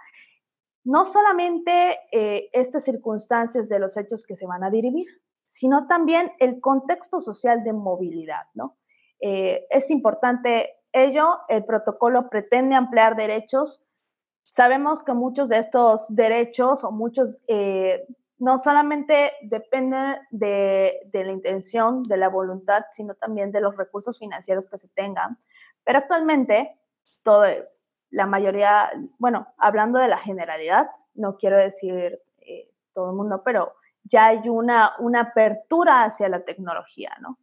no 0.84 1.06
solamente 1.06 1.98
eh, 2.12 2.50
estas 2.52 2.84
circunstancias 2.84 3.70
de 3.70 3.80
los 3.80 3.96
hechos 3.96 4.26
que 4.26 4.36
se 4.36 4.46
van 4.46 4.66
a 4.66 4.70
dirimir, 4.70 5.08
sino 5.52 5.86
también 5.86 6.32
el 6.40 6.62
contexto 6.62 7.20
social 7.20 7.62
de 7.66 7.74
movilidad, 7.74 8.46
¿no? 8.54 8.78
Eh, 9.20 9.68
es 9.70 9.92
importante 9.92 10.78
ello, 10.94 11.40
el 11.50 11.66
protocolo 11.66 12.30
pretende 12.30 12.74
ampliar 12.74 13.18
derechos. 13.18 13.84
Sabemos 14.46 15.04
que 15.04 15.12
muchos 15.14 15.50
de 15.50 15.58
estos 15.58 16.06
derechos 16.16 16.86
o 16.86 16.92
muchos 16.94 17.38
eh, 17.48 18.08
no 18.38 18.60
solamente 18.60 19.34
depende 19.42 20.22
de, 20.30 21.02
la 21.12 21.32
intención, 21.34 22.04
de 22.04 22.16
la 22.16 22.30
voluntad, 22.30 22.86
sino 22.90 23.16
también 23.16 23.52
de 23.52 23.60
los 23.60 23.76
recursos 23.76 24.20
financieros 24.20 24.70
que 24.70 24.78
se 24.78 24.88
tengan. 24.88 25.38
Pero 25.84 26.00
actualmente, 26.00 26.80
todo, 27.24 27.44
la 28.10 28.26
mayoría, 28.26 28.90
bueno, 29.20 29.48
hablando 29.58 30.00
de 30.00 30.08
la 30.08 30.18
generalidad, 30.18 30.90
no 31.14 31.36
quiero 31.36 31.58
decir 31.58 32.22
eh, 32.40 32.72
todo 32.94 33.10
el 33.10 33.18
mundo, 33.18 33.42
pero 33.44 33.74
ya 34.04 34.28
hay 34.28 34.50
una, 34.50 34.94
una 35.00 35.22
apertura 35.22 36.04
hacia 36.04 36.30
la 36.30 36.44
tecnología, 36.44 37.12
¿no? 37.22 37.38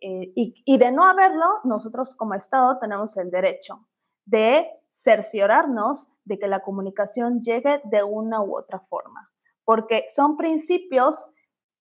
Eh, 0.00 0.32
y, 0.34 0.62
y 0.64 0.78
de 0.78 0.90
no 0.90 1.06
haberlo, 1.06 1.60
nosotros 1.64 2.14
como 2.16 2.34
Estado 2.34 2.78
tenemos 2.78 3.16
el 3.16 3.30
derecho 3.30 3.86
de 4.24 4.68
cerciorarnos 4.90 6.08
de 6.24 6.38
que 6.38 6.48
la 6.48 6.60
comunicación 6.60 7.42
llegue 7.42 7.80
de 7.84 8.02
una 8.02 8.42
u 8.42 8.56
otra 8.56 8.80
forma 8.80 9.32
porque 9.64 10.04
son 10.08 10.36
principios 10.36 11.28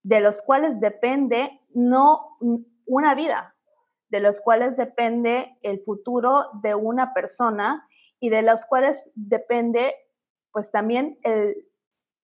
de 0.03 0.21
los 0.21 0.41
cuales 0.41 0.79
depende 0.79 1.59
no 1.73 2.37
una 2.87 3.15
vida, 3.15 3.55
de 4.09 4.19
los 4.19 4.41
cuales 4.41 4.77
depende 4.77 5.57
el 5.61 5.81
futuro 5.83 6.49
de 6.61 6.75
una 6.75 7.13
persona 7.13 7.87
y 8.19 8.29
de 8.29 8.41
los 8.41 8.65
cuales 8.65 9.09
depende 9.15 9.95
pues 10.51 10.71
también 10.71 11.17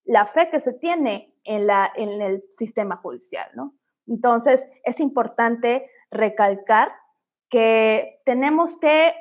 la 0.07 0.25
fe 0.25 0.49
que 0.49 0.59
se 0.59 0.73
tiene 0.73 1.35
en, 1.43 1.67
la, 1.67 1.91
en 1.95 2.21
el 2.21 2.43
sistema 2.51 2.97
judicial, 2.97 3.49
¿no? 3.55 3.77
Entonces, 4.07 4.67
es 4.83 4.99
importante 4.99 5.89
recalcar 6.09 6.89
que 7.49 8.21
tenemos 8.25 8.77
que 8.79 9.13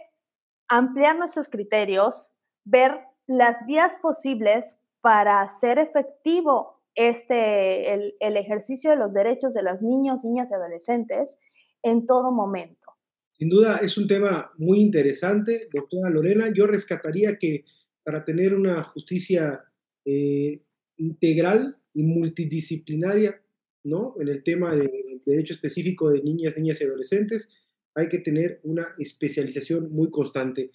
ampliar 0.68 1.18
nuestros 1.18 1.48
criterios, 1.48 2.30
ver 2.64 2.92
las 3.26 3.66
vías 3.66 3.96
posibles 4.00 4.80
para 5.00 5.42
hacer 5.42 5.78
efectivo 5.78 6.82
este, 6.94 7.92
el, 7.92 8.36
ejercicio 8.36 8.90
de 8.90 8.96
los 8.96 9.12
derechos 9.12 9.54
de 9.54 9.62
los 9.62 9.82
niños, 9.82 10.24
niñas 10.24 10.50
y 10.50 10.54
adolescentes 10.54 11.38
en 11.82 12.06
todo 12.06 12.32
momento. 12.32 12.86
Sin 13.32 13.50
duda 13.50 13.78
es 13.82 13.98
un 13.98 14.06
tema 14.06 14.50
muy 14.56 14.80
interesante, 14.80 15.68
doctora 15.72 16.10
Lorena. 16.10 16.50
Yo 16.54 16.66
rescataría 16.66 17.36
que 17.38 17.64
para 18.02 18.24
tener 18.24 18.54
una 18.54 18.82
justicia 18.82 19.62
eh, 20.04 20.62
integral 20.96 21.76
y 21.94 22.02
multidisciplinaria, 22.02 23.40
¿no? 23.84 24.14
En 24.20 24.28
el 24.28 24.42
tema 24.42 24.74
del 24.74 24.90
derecho 25.24 25.54
específico 25.54 26.10
de 26.10 26.22
niñas, 26.22 26.56
niñas 26.56 26.80
y 26.80 26.84
adolescentes, 26.84 27.50
hay 27.94 28.08
que 28.08 28.18
tener 28.18 28.60
una 28.62 28.86
especialización 28.98 29.90
muy 29.90 30.10
constante. 30.10 30.70